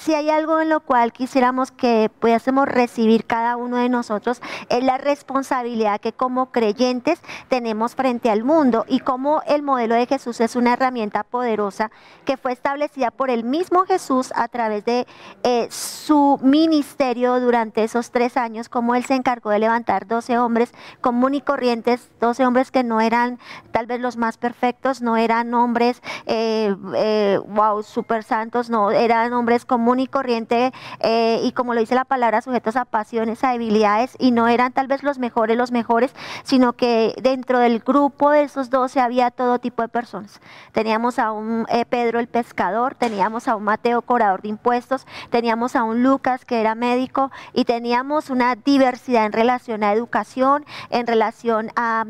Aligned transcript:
si 0.00 0.14
hay 0.14 0.30
algo 0.30 0.60
en 0.60 0.70
lo 0.70 0.80
cual 0.80 1.12
quisiéramos 1.12 1.70
que 1.70 2.10
pudiésemos 2.20 2.66
recibir 2.66 3.26
cada 3.26 3.56
uno 3.56 3.76
de 3.76 3.90
nosotros, 3.90 4.40
es 4.70 4.82
la 4.82 4.96
responsabilidad 4.96 6.00
que 6.00 6.14
como 6.14 6.50
creyentes 6.52 7.20
tenemos 7.48 7.94
frente 7.94 8.30
al 8.30 8.42
mundo 8.42 8.86
y 8.88 9.00
como 9.00 9.42
el 9.46 9.62
modelo 9.62 9.94
de 9.94 10.06
Jesús 10.06 10.40
es 10.40 10.56
una 10.56 10.72
herramienta 10.72 11.22
poderosa 11.22 11.90
que 12.24 12.38
fue 12.38 12.52
establecida 12.52 13.10
por 13.10 13.28
el 13.28 13.44
mismo 13.44 13.84
Jesús 13.84 14.32
a 14.34 14.48
través 14.48 14.86
de 14.86 15.06
eh, 15.42 15.68
su 15.70 16.38
ministerio 16.42 17.38
durante 17.38 17.84
esos 17.84 18.10
tres 18.10 18.38
años, 18.38 18.70
como 18.70 18.94
él 18.94 19.04
se 19.04 19.14
encargó 19.14 19.50
de 19.50 19.58
levantar 19.58 20.06
12 20.06 20.38
hombres 20.38 20.72
común 21.02 21.34
y 21.34 21.42
corrientes, 21.42 22.10
12 22.20 22.46
hombres 22.46 22.70
que 22.70 22.84
no 22.84 23.02
eran 23.02 23.38
tal 23.70 23.84
vez 23.84 24.00
los 24.00 24.16
más 24.16 24.38
perfectos, 24.38 25.02
no 25.02 25.18
eran 25.18 25.52
hombres, 25.52 26.02
eh, 26.24 26.74
eh, 26.96 27.38
wow, 27.48 27.82
super 27.82 28.24
santos, 28.24 28.70
no, 28.70 28.90
eran 28.92 29.34
hombres 29.34 29.66
comunes 29.66 29.89
y 29.98 30.06
corriente 30.06 30.72
eh, 31.00 31.40
y 31.42 31.52
como 31.52 31.74
lo 31.74 31.80
dice 31.80 31.94
la 31.94 32.04
palabra, 32.04 32.42
sujetos 32.42 32.76
a 32.76 32.84
pasiones, 32.84 33.42
a 33.44 33.52
debilidades 33.52 34.16
y 34.18 34.30
no 34.30 34.48
eran 34.48 34.72
tal 34.72 34.86
vez 34.86 35.02
los 35.02 35.18
mejores, 35.18 35.56
los 35.56 35.72
mejores, 35.72 36.14
sino 36.44 36.74
que 36.74 37.14
dentro 37.22 37.58
del 37.58 37.80
grupo 37.80 38.30
de 38.30 38.42
esos 38.42 38.70
doce 38.70 39.00
había 39.00 39.30
todo 39.30 39.58
tipo 39.58 39.82
de 39.82 39.88
personas. 39.88 40.40
Teníamos 40.72 41.18
a 41.18 41.32
un 41.32 41.66
eh, 41.68 41.84
Pedro 41.86 42.20
el 42.20 42.28
pescador, 42.28 42.94
teníamos 42.94 43.48
a 43.48 43.56
un 43.56 43.64
Mateo 43.64 44.02
cobrador 44.02 44.42
de 44.42 44.48
impuestos, 44.48 45.06
teníamos 45.30 45.76
a 45.76 45.84
un 45.84 46.02
Lucas 46.02 46.44
que 46.44 46.60
era 46.60 46.74
médico 46.74 47.30
y 47.52 47.64
teníamos 47.64 48.30
una 48.30 48.56
diversidad 48.56 49.26
en 49.26 49.32
relación 49.32 49.82
a 49.82 49.92
educación, 49.92 50.64
en 50.90 51.06
relación 51.06 51.70
a, 51.76 52.04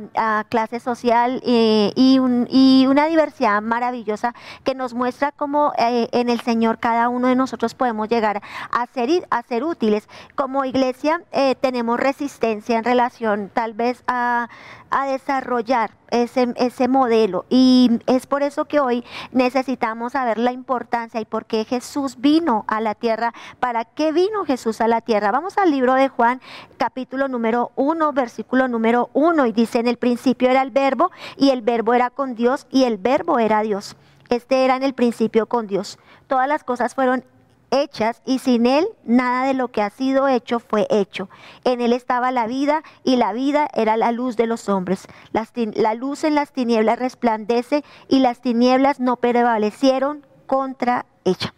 clase 0.48 0.80
social 0.80 1.42
eh, 1.44 1.92
y, 1.94 2.18
una 2.86 3.06
diversidad 3.06 3.62
maravillosa 3.62 4.34
que 4.64 4.74
nos 4.74 4.94
muestra 4.94 5.32
cómo 5.32 5.72
en 5.76 6.28
el 6.28 6.40
Señor 6.40 6.78
cada 6.78 7.08
uno 7.08 7.28
de 7.28 7.36
nosotros 7.36 7.69
podemos 7.74 8.08
llegar 8.08 8.42
a 8.70 8.86
ser, 8.86 9.26
a 9.30 9.42
ser 9.42 9.64
útiles. 9.64 10.08
Como 10.34 10.64
iglesia 10.64 11.22
eh, 11.32 11.54
tenemos 11.54 11.98
resistencia 11.98 12.78
en 12.78 12.84
relación 12.84 13.50
tal 13.52 13.74
vez 13.74 14.02
a, 14.06 14.48
desarrollar 15.06 15.92
ese, 16.10 16.52
ese, 16.56 16.88
modelo. 16.88 17.44
Y 17.48 18.00
es 18.06 18.26
por 18.26 18.42
eso 18.42 18.64
que 18.64 18.80
hoy 18.80 19.04
necesitamos 19.30 20.12
saber 20.12 20.36
la 20.36 20.50
importancia 20.50 21.20
y 21.20 21.24
por 21.24 21.46
qué 21.46 21.64
Jesús 21.64 22.20
vino 22.20 22.64
a 22.66 22.80
la 22.80 22.96
tierra. 22.96 23.32
¿Para 23.60 23.84
qué 23.84 24.10
vino 24.10 24.44
Jesús 24.44 24.80
a 24.80 24.88
la 24.88 25.00
tierra? 25.00 25.30
Vamos 25.30 25.58
al 25.58 25.70
libro 25.70 25.94
de 25.94 26.08
Juan, 26.08 26.40
capítulo 26.76 27.28
número 27.28 27.70
1, 27.76 28.12
versículo 28.12 28.66
número 28.66 29.10
1, 29.12 29.46
y 29.46 29.52
dice, 29.52 29.78
en 29.78 29.86
el 29.86 29.96
principio 29.96 30.50
era 30.50 30.62
el 30.62 30.72
verbo 30.72 31.12
y 31.36 31.50
el 31.50 31.62
verbo 31.62 31.94
era 31.94 32.10
con 32.10 32.34
Dios 32.34 32.66
y 32.70 32.84
el 32.84 32.98
verbo 32.98 33.38
era 33.38 33.62
Dios. 33.62 33.96
Este 34.30 34.64
era 34.64 34.76
en 34.76 34.84
el 34.84 34.94
principio 34.94 35.46
con 35.46 35.66
Dios. 35.66 35.98
Todas 36.28 36.46
las 36.46 36.62
cosas 36.62 36.94
fueron 36.94 37.24
hechas 37.70 38.22
y 38.24 38.38
sin 38.38 38.66
Él 38.66 38.86
nada 39.04 39.46
de 39.46 39.54
lo 39.54 39.68
que 39.68 39.82
ha 39.82 39.90
sido 39.90 40.28
hecho 40.28 40.60
fue 40.60 40.86
hecho. 40.90 41.28
En 41.64 41.80
Él 41.80 41.92
estaba 41.92 42.30
la 42.30 42.46
vida 42.46 42.82
y 43.04 43.16
la 43.16 43.32
vida 43.32 43.68
era 43.74 43.96
la 43.96 44.12
luz 44.12 44.36
de 44.36 44.46
los 44.46 44.68
hombres. 44.68 45.06
la 45.32 45.94
luz 45.94 46.24
en 46.24 46.34
las 46.34 46.52
tinieblas 46.52 46.98
resplandece 46.98 47.84
y 48.08 48.20
las 48.20 48.40
tinieblas 48.40 49.00
no 49.00 49.16
prevalecieron 49.16 50.26
contra 50.46 51.06
ella. 51.24 51.54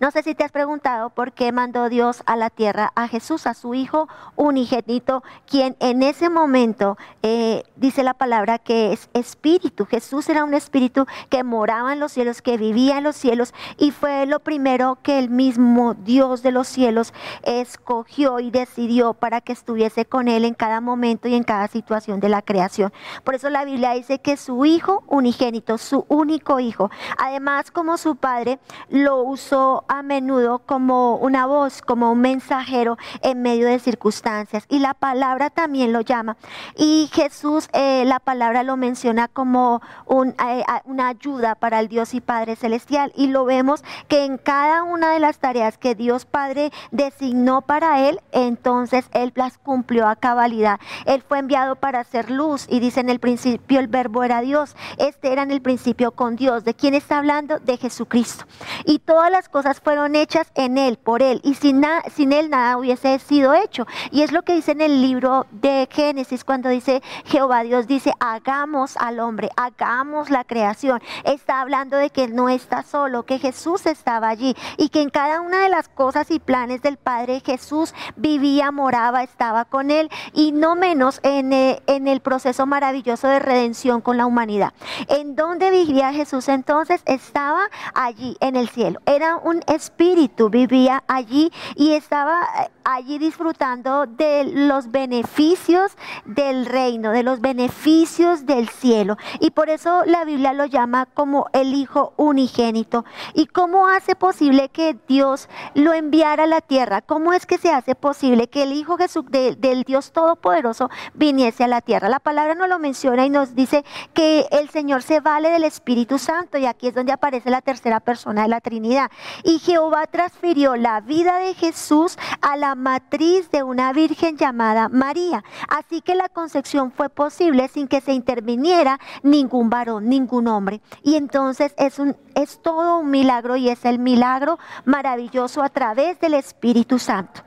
No 0.00 0.10
sé 0.10 0.22
si 0.22 0.34
te 0.34 0.44
has 0.44 0.52
preguntado 0.52 1.10
por 1.10 1.32
qué 1.32 1.52
mandó 1.52 1.88
Dios 1.88 2.22
a 2.26 2.36
la 2.36 2.50
tierra 2.50 2.92
a 2.94 3.08
Jesús, 3.08 3.46
a 3.46 3.54
su 3.54 3.74
Hijo 3.74 4.08
unigénito, 4.36 5.22
quien 5.46 5.76
en 5.80 6.02
ese 6.02 6.28
momento 6.28 6.96
eh, 7.22 7.62
dice 7.76 8.02
la 8.02 8.14
palabra 8.14 8.58
que 8.58 8.92
es 8.92 9.08
espíritu. 9.14 9.86
Jesús 9.86 10.28
era 10.28 10.44
un 10.44 10.54
espíritu 10.54 11.06
que 11.28 11.44
moraba 11.44 11.92
en 11.92 12.00
los 12.00 12.12
cielos, 12.12 12.42
que 12.42 12.56
vivía 12.56 12.98
en 12.98 13.04
los 13.04 13.16
cielos 13.16 13.54
y 13.78 13.90
fue 13.90 14.26
lo 14.26 14.40
primero 14.40 14.98
que 15.02 15.18
el 15.18 15.30
mismo 15.30 15.94
Dios 15.94 16.42
de 16.42 16.52
los 16.52 16.68
cielos 16.68 17.12
escogió 17.42 18.40
y 18.40 18.50
decidió 18.50 19.14
para 19.14 19.40
que 19.40 19.52
estuviese 19.52 20.04
con 20.04 20.28
él 20.28 20.44
en 20.44 20.54
cada 20.54 20.80
momento 20.80 21.28
y 21.28 21.34
en 21.34 21.44
cada 21.44 21.68
situación 21.68 22.20
de 22.20 22.28
la 22.28 22.42
creación. 22.42 22.92
Por 23.24 23.34
eso 23.34 23.50
la 23.50 23.64
Biblia 23.64 23.92
dice 23.92 24.18
que 24.18 24.36
su 24.36 24.64
Hijo 24.64 25.04
unigénito, 25.06 25.78
su 25.78 26.04
único 26.08 26.60
Hijo, 26.60 26.90
además 27.18 27.70
como 27.70 27.96
su 27.96 28.16
Padre, 28.16 28.58
lo 28.90 29.22
usó 29.22 29.55
a 29.88 30.02
menudo 30.02 30.60
como 30.60 31.16
una 31.16 31.46
voz, 31.46 31.82
como 31.82 32.12
un 32.12 32.20
mensajero 32.20 32.98
en 33.22 33.42
medio 33.42 33.66
de 33.66 33.78
circunstancias. 33.78 34.64
Y 34.68 34.78
la 34.78 34.94
palabra 34.94 35.50
también 35.50 35.92
lo 35.92 36.00
llama. 36.00 36.36
Y 36.76 37.08
Jesús, 37.12 37.68
eh, 37.72 38.04
la 38.04 38.20
palabra 38.20 38.62
lo 38.62 38.76
menciona 38.76 39.28
como 39.28 39.80
eh, 40.08 40.64
una 40.84 41.08
ayuda 41.08 41.54
para 41.54 41.80
el 41.80 41.88
Dios 41.88 42.14
y 42.14 42.20
Padre 42.20 42.56
Celestial. 42.56 43.12
Y 43.16 43.28
lo 43.28 43.44
vemos 43.44 43.82
que 44.08 44.24
en 44.24 44.38
cada 44.38 44.82
una 44.82 45.12
de 45.12 45.20
las 45.20 45.38
tareas 45.38 45.78
que 45.78 45.94
Dios 45.94 46.24
Padre 46.24 46.70
designó 46.90 47.62
para 47.62 48.08
él, 48.08 48.20
entonces 48.32 49.06
él 49.12 49.32
las 49.34 49.58
cumplió 49.58 50.06
a 50.08 50.16
cabalidad. 50.16 50.80
Él 51.06 51.22
fue 51.26 51.38
enviado 51.38 51.76
para 51.76 52.00
hacer 52.00 52.30
luz 52.30 52.66
y 52.68 52.80
dice 52.80 53.00
en 53.00 53.10
el 53.10 53.20
principio 53.20 53.80
el 53.80 53.88
verbo 53.88 54.22
era 54.22 54.40
Dios. 54.40 54.76
Este 54.98 55.32
era 55.32 55.42
en 55.42 55.50
el 55.50 55.62
principio 55.62 56.12
con 56.12 56.36
Dios. 56.36 56.64
¿De 56.64 56.74
quién 56.74 56.94
está 56.94 57.18
hablando? 57.18 57.58
De 57.58 57.76
Jesucristo. 57.76 58.44
Y 58.84 58.98
todas 58.98 59.30
las 59.30 59.45
cosas 59.48 59.80
fueron 59.80 60.14
hechas 60.14 60.50
en 60.54 60.78
Él, 60.78 60.98
por 60.98 61.22
Él, 61.22 61.40
y 61.44 61.54
sin, 61.54 61.84
sin 62.14 62.32
Él 62.32 62.50
nada 62.50 62.76
hubiese 62.76 63.18
sido 63.18 63.54
hecho. 63.54 63.86
Y 64.10 64.22
es 64.22 64.32
lo 64.32 64.42
que 64.42 64.54
dice 64.54 64.72
en 64.72 64.80
el 64.80 65.00
libro 65.02 65.46
de 65.50 65.88
Génesis 65.90 66.44
cuando 66.44 66.68
dice 66.68 67.02
Jehová 67.26 67.62
Dios 67.62 67.86
dice, 67.86 68.12
hagamos 68.20 68.96
al 68.96 69.20
hombre, 69.20 69.50
hagamos 69.56 70.30
la 70.30 70.44
creación. 70.44 71.00
Está 71.24 71.60
hablando 71.60 71.96
de 71.96 72.10
que 72.10 72.28
no 72.28 72.48
está 72.48 72.82
solo, 72.82 73.24
que 73.24 73.38
Jesús 73.38 73.86
estaba 73.86 74.28
allí 74.28 74.56
y 74.76 74.88
que 74.88 75.02
en 75.02 75.10
cada 75.10 75.40
una 75.40 75.62
de 75.62 75.68
las 75.68 75.88
cosas 75.88 76.30
y 76.30 76.38
planes 76.38 76.82
del 76.82 76.96
Padre 76.96 77.42
Jesús 77.44 77.94
vivía, 78.16 78.70
moraba, 78.70 79.22
estaba 79.22 79.64
con 79.64 79.90
Él 79.90 80.10
y 80.32 80.52
no 80.52 80.74
menos 80.74 81.20
en, 81.22 81.52
eh, 81.52 81.82
en 81.86 82.08
el 82.08 82.20
proceso 82.20 82.66
maravilloso 82.66 83.28
de 83.28 83.38
redención 83.38 84.00
con 84.00 84.16
la 84.16 84.26
humanidad. 84.26 84.72
¿En 85.08 85.36
dónde 85.36 85.70
vivía 85.70 86.12
Jesús 86.12 86.48
entonces? 86.48 87.02
Estaba 87.06 87.68
allí 87.94 88.36
en 88.40 88.56
el 88.56 88.68
cielo. 88.68 89.00
Era 89.06 89.35
un 89.44 89.62
espíritu, 89.66 90.50
vivía 90.50 91.02
allí 91.06 91.52
y 91.74 91.92
estaba 91.92 92.42
eh, 92.58 92.70
allí 92.84 93.18
disfrutando 93.18 94.06
de 94.06 94.44
los 94.44 94.90
beneficios 94.90 95.92
del 96.24 96.66
reino, 96.66 97.10
de 97.10 97.22
los 97.22 97.40
beneficios 97.40 98.46
del 98.46 98.68
cielo. 98.68 99.16
Y 99.40 99.50
por 99.50 99.70
eso 99.70 100.04
la 100.04 100.24
Biblia 100.24 100.52
lo 100.52 100.66
llama 100.66 101.06
como 101.06 101.46
el 101.52 101.74
Hijo 101.74 102.12
unigénito. 102.16 103.04
¿Y 103.34 103.46
cómo 103.46 103.88
hace 103.88 104.14
posible 104.14 104.68
que 104.68 104.96
Dios 105.08 105.48
lo 105.74 105.92
enviara 105.92 106.44
a 106.44 106.46
la 106.46 106.60
tierra? 106.60 107.02
¿Cómo 107.02 107.32
es 107.32 107.46
que 107.46 107.58
se 107.58 107.70
hace 107.70 107.94
posible 107.94 108.48
que 108.48 108.62
el 108.62 108.72
Hijo 108.72 108.96
Jesús 108.96 109.24
del 109.28 109.82
Dios 109.84 110.12
Todopoderoso 110.12 110.90
viniese 111.14 111.64
a 111.64 111.68
la 111.68 111.80
tierra? 111.80 112.08
La 112.08 112.20
palabra 112.20 112.54
nos 112.54 112.68
lo 112.68 112.78
menciona 112.78 113.26
y 113.26 113.30
nos 113.30 113.54
dice 113.54 113.84
que 114.14 114.46
el 114.50 114.70
Señor 114.70 115.02
se 115.02 115.20
vale 115.20 115.50
del 115.50 115.64
Espíritu 115.64 116.18
Santo 116.18 116.58
y 116.58 116.66
aquí 116.66 116.88
es 116.88 116.94
donde 116.94 117.12
aparece 117.12 117.50
la 117.50 117.62
tercera 117.62 118.00
persona 118.00 118.42
de 118.42 118.48
la 118.48 118.60
Trinidad. 118.60 119.10
Y 119.44 119.58
Jehová 119.58 120.06
transfirió 120.06 120.76
la 120.76 121.00
vida 121.00 121.38
de 121.38 121.54
Jesús 121.54 122.18
a 122.40 122.56
la 122.56 122.74
matriz 122.74 123.50
de 123.50 123.62
una 123.62 123.92
virgen 123.92 124.36
llamada 124.36 124.88
María. 124.88 125.44
Así 125.68 126.00
que 126.00 126.14
la 126.14 126.28
concepción 126.28 126.92
fue 126.92 127.08
posible 127.08 127.68
sin 127.68 127.88
que 127.88 128.00
se 128.00 128.12
interviniera 128.12 128.98
ningún 129.22 129.70
varón, 129.70 130.08
ningún 130.08 130.48
hombre. 130.48 130.80
Y 131.02 131.16
entonces 131.16 131.74
es, 131.78 131.98
un, 131.98 132.16
es 132.34 132.60
todo 132.62 132.98
un 132.98 133.10
milagro 133.10 133.56
y 133.56 133.68
es 133.68 133.84
el 133.84 133.98
milagro 133.98 134.58
maravilloso 134.84 135.62
a 135.62 135.68
través 135.68 136.18
del 136.20 136.34
Espíritu 136.34 136.98
Santo 136.98 137.42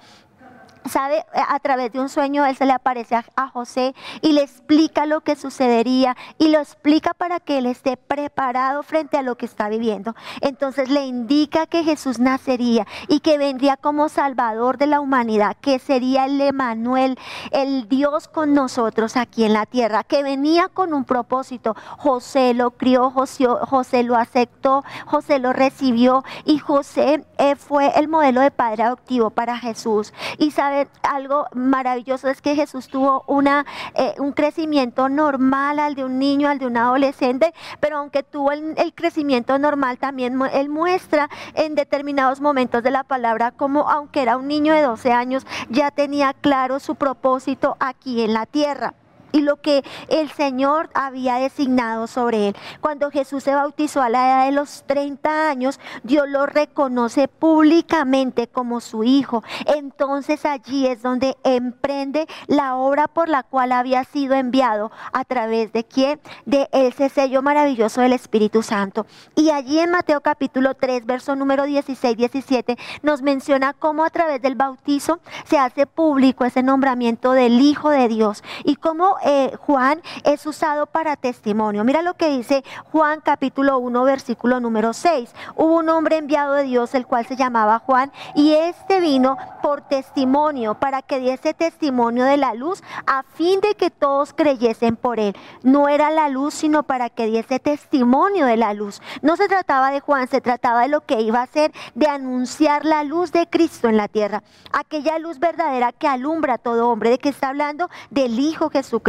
sabe, 0.90 1.26
a 1.34 1.60
través 1.60 1.92
de 1.94 2.00
un 2.00 2.10
sueño 2.10 2.46
él 2.46 2.56
se 2.56 2.66
le 2.66 2.74
aparece 2.74 3.16
a, 3.16 3.48
José 3.50 3.96
y 4.22 4.34
le 4.34 4.44
explica 4.44 5.06
lo 5.06 5.22
que 5.22 5.36
sucedería 5.36 6.16
y 6.38 6.50
lo 6.50 6.60
explica 6.60 7.14
para 7.14 7.40
que 7.40 7.58
él 7.58 7.66
esté 7.66 7.98
preparado 7.98 8.84
frente 8.84 9.18
a 9.18 9.22
lo 9.22 9.38
que 9.38 9.46
está 9.46 9.70
viviendo. 9.70 10.16
Entonces 10.42 10.90
le 10.90 11.06
indica 11.06 11.66
que 11.66 11.84
Jesús 11.84 12.20
nacería 12.20 12.86
y 13.08 13.22
que 13.22 13.38
vendría 13.38 13.78
como 13.78 14.10
salvador 14.10 14.78
de 14.78 14.88
la 14.88 15.00
humanidad, 15.00 15.58
que 15.62 15.80
sería 15.80 16.26
el 16.26 16.40
Emanuel, 16.40 17.18
el 17.52 17.88
Dios 17.88 18.28
con 18.28 18.54
nosotros 18.54 19.18
aquí 19.18 19.44
en 19.44 19.54
la 19.54 19.66
tierra, 19.66 20.04
que 20.04 20.24
venía 20.24 20.68
con 20.68 20.94
un 20.94 21.06
propósito. 21.06 21.76
José 21.98 22.54
lo 22.54 22.72
crió, 22.72 23.10
José, 23.12 23.46
José 23.48 24.04
lo 24.04 24.16
aceptó, 24.16 24.84
José 25.06 25.40
lo 25.40 25.54
recibió 25.54 26.24
y 26.46 26.60
José 26.60 27.26
eh, 27.38 27.56
fue 27.56 27.92
el 27.96 28.08
modelo 28.08 28.42
de 28.42 28.52
padre 28.52 28.84
adoptivo 28.84 29.30
para 29.30 29.58
Jesús. 29.58 30.14
Y 30.38 30.52
sabe 30.52 30.79
algo 31.04 31.48
maravilloso 31.54 32.30
es 32.30 32.42
que 32.42 32.56
Jesús 32.56 32.88
tuvo 32.88 33.24
una, 33.28 33.66
eh, 33.96 34.14
un 34.20 34.32
crecimiento 34.32 35.10
normal 35.10 35.80
al 35.80 35.96
de 35.96 36.04
un 36.04 36.20
niño, 36.20 36.50
al 36.50 36.60
de 36.60 36.68
un 36.68 36.78
adolescente, 36.78 37.54
pero 37.80 37.98
aunque 37.98 38.24
tuvo 38.24 38.52
el, 38.52 38.94
crecimiento 38.96 39.58
normal, 39.58 39.98
también 39.98 40.40
él 40.54 40.70
muestra 40.70 41.30
en 41.54 41.76
determinados 41.76 42.42
momentos 42.42 42.84
de 42.84 42.92
la 42.92 43.04
palabra 43.04 43.52
como 43.52 43.90
aunque 43.90 44.22
era 44.22 44.38
un 44.38 44.48
niño 44.48 44.74
de 44.74 44.82
12 44.82 45.12
años, 45.12 45.46
ya 45.70 45.92
tenía 45.92 46.34
claro 46.34 46.80
su 46.80 46.96
propósito 46.96 47.78
aquí 47.80 48.22
en 48.22 48.34
la 48.34 48.46
tierra. 48.46 48.94
Y 49.32 49.42
lo 49.42 49.58
que 49.58 49.84
el 50.10 50.30
Señor 50.32 50.90
había 50.94 51.36
designado 51.36 52.08
sobre 52.08 52.50
él. 52.50 52.56
Cuando 52.82 53.12
Jesús 53.12 53.44
se 53.44 53.56
bautizó 53.56 54.02
a 54.02 54.10
la 54.10 54.28
edad 54.28 54.46
de 54.46 54.52
los 54.52 54.84
30 54.88 55.50
años, 55.50 55.80
Dios 56.04 56.28
lo 56.28 56.46
reconoce 56.46 57.28
públicamente 57.28 58.48
como 58.48 58.80
su 58.82 59.04
hijo. 59.04 59.44
Entonces 59.66 60.46
allí 60.46 60.88
es 60.88 61.02
donde 61.02 61.38
emprende 61.44 62.28
la 62.48 62.76
obra 62.76 63.08
por 63.08 63.30
la 63.30 63.44
cual 63.44 63.72
había 63.72 64.04
sido 64.04 64.36
enviado 64.36 64.92
a 65.14 65.26
través 65.26 65.72
de 65.74 65.84
quién? 65.84 66.20
De 66.46 66.70
ese 66.72 67.10
sello 67.10 67.42
maravilloso 67.42 68.02
del 68.02 68.14
Espíritu 68.14 68.64
Santo. 68.64 69.06
Y 69.36 69.52
allí 69.52 69.80
en 69.80 69.92
Mateo 69.92 70.22
capítulo 70.22 70.74
3, 70.76 71.06
verso 71.06 71.36
número 71.36 71.66
16, 71.66 72.18
17, 72.18 72.78
nos 73.04 73.22
menciona 73.22 73.74
cómo 73.74 74.04
a 74.04 74.10
través 74.10 74.42
del 74.42 74.56
bautizo 74.56 75.20
se 75.46 75.58
hace 75.58 75.86
público 75.86 76.46
ese 76.46 76.64
nombramiento 76.64 77.32
del 77.32 77.60
Hijo 77.60 77.90
de 77.90 78.08
Dios 78.08 78.44
y 78.64 78.76
cómo 78.76 79.18
eh, 79.24 79.52
Juan 79.58 80.02
es 80.24 80.46
usado 80.46 80.86
para 80.86 81.16
testimonio. 81.16 81.84
Mira 81.84 82.02
lo 82.02 82.14
que 82.14 82.30
dice 82.30 82.64
Juan 82.92 83.22
capítulo 83.22 83.78
1 83.80 84.04
versículo 84.04 84.60
número 84.60 84.94
6. 84.94 85.34
Hubo 85.56 85.78
un 85.78 85.90
hombre 85.90 86.18
enviado 86.18 86.54
de 86.54 86.64
Dios 86.64 86.96
el 86.96 87.06
cual 87.06 87.26
se 87.26 87.36
llamaba 87.36 87.80
Juan 87.80 88.12
y 88.36 88.54
este 88.54 89.00
vino 89.00 89.38
por 89.62 89.82
testimonio 89.82 90.76
para 90.76 91.02
que 91.02 91.20
diese 91.20 91.54
testimonio 91.54 92.26
de 92.26 92.38
la 92.38 92.54
luz 92.54 92.84
a 93.06 93.24
fin 93.24 93.60
de 93.62 93.76
que 93.76 93.90
todos 93.90 94.34
creyesen 94.34 94.96
por 94.96 95.20
él. 95.20 95.36
No 95.64 95.90
era 95.90 96.12
la 96.12 96.30
luz 96.30 96.54
sino 96.54 96.84
para 96.84 97.10
que 97.10 97.26
diese 97.26 97.60
testimonio 97.60 98.46
de 98.46 98.58
la 98.58 98.74
luz. 98.74 99.02
No 99.22 99.36
se 99.36 99.48
trataba 99.48 99.92
de 99.92 100.00
Juan, 100.00 100.28
se 100.28 100.42
trataba 100.42 100.82
de 100.84 100.90
lo 100.90 101.02
que 101.02 101.22
iba 101.22 101.40
a 101.40 101.44
hacer, 101.44 101.72
de 101.96 102.08
anunciar 102.08 102.86
la 102.86 103.04
luz 103.04 103.32
de 103.32 103.48
Cristo 103.48 103.90
en 103.90 103.98
la 103.98 104.08
tierra. 104.08 104.44
Aquella 104.72 105.20
luz 105.20 105.40
verdadera 105.40 105.92
que 105.92 106.08
alumbra 106.08 106.56
a 106.56 106.58
todo 106.58 106.90
hombre, 106.90 107.10
de 107.10 107.18
que 107.18 107.30
está 107.30 107.50
hablando 107.50 107.90
del 108.10 108.40
Hijo 108.40 108.70
Jesucristo 108.70 109.09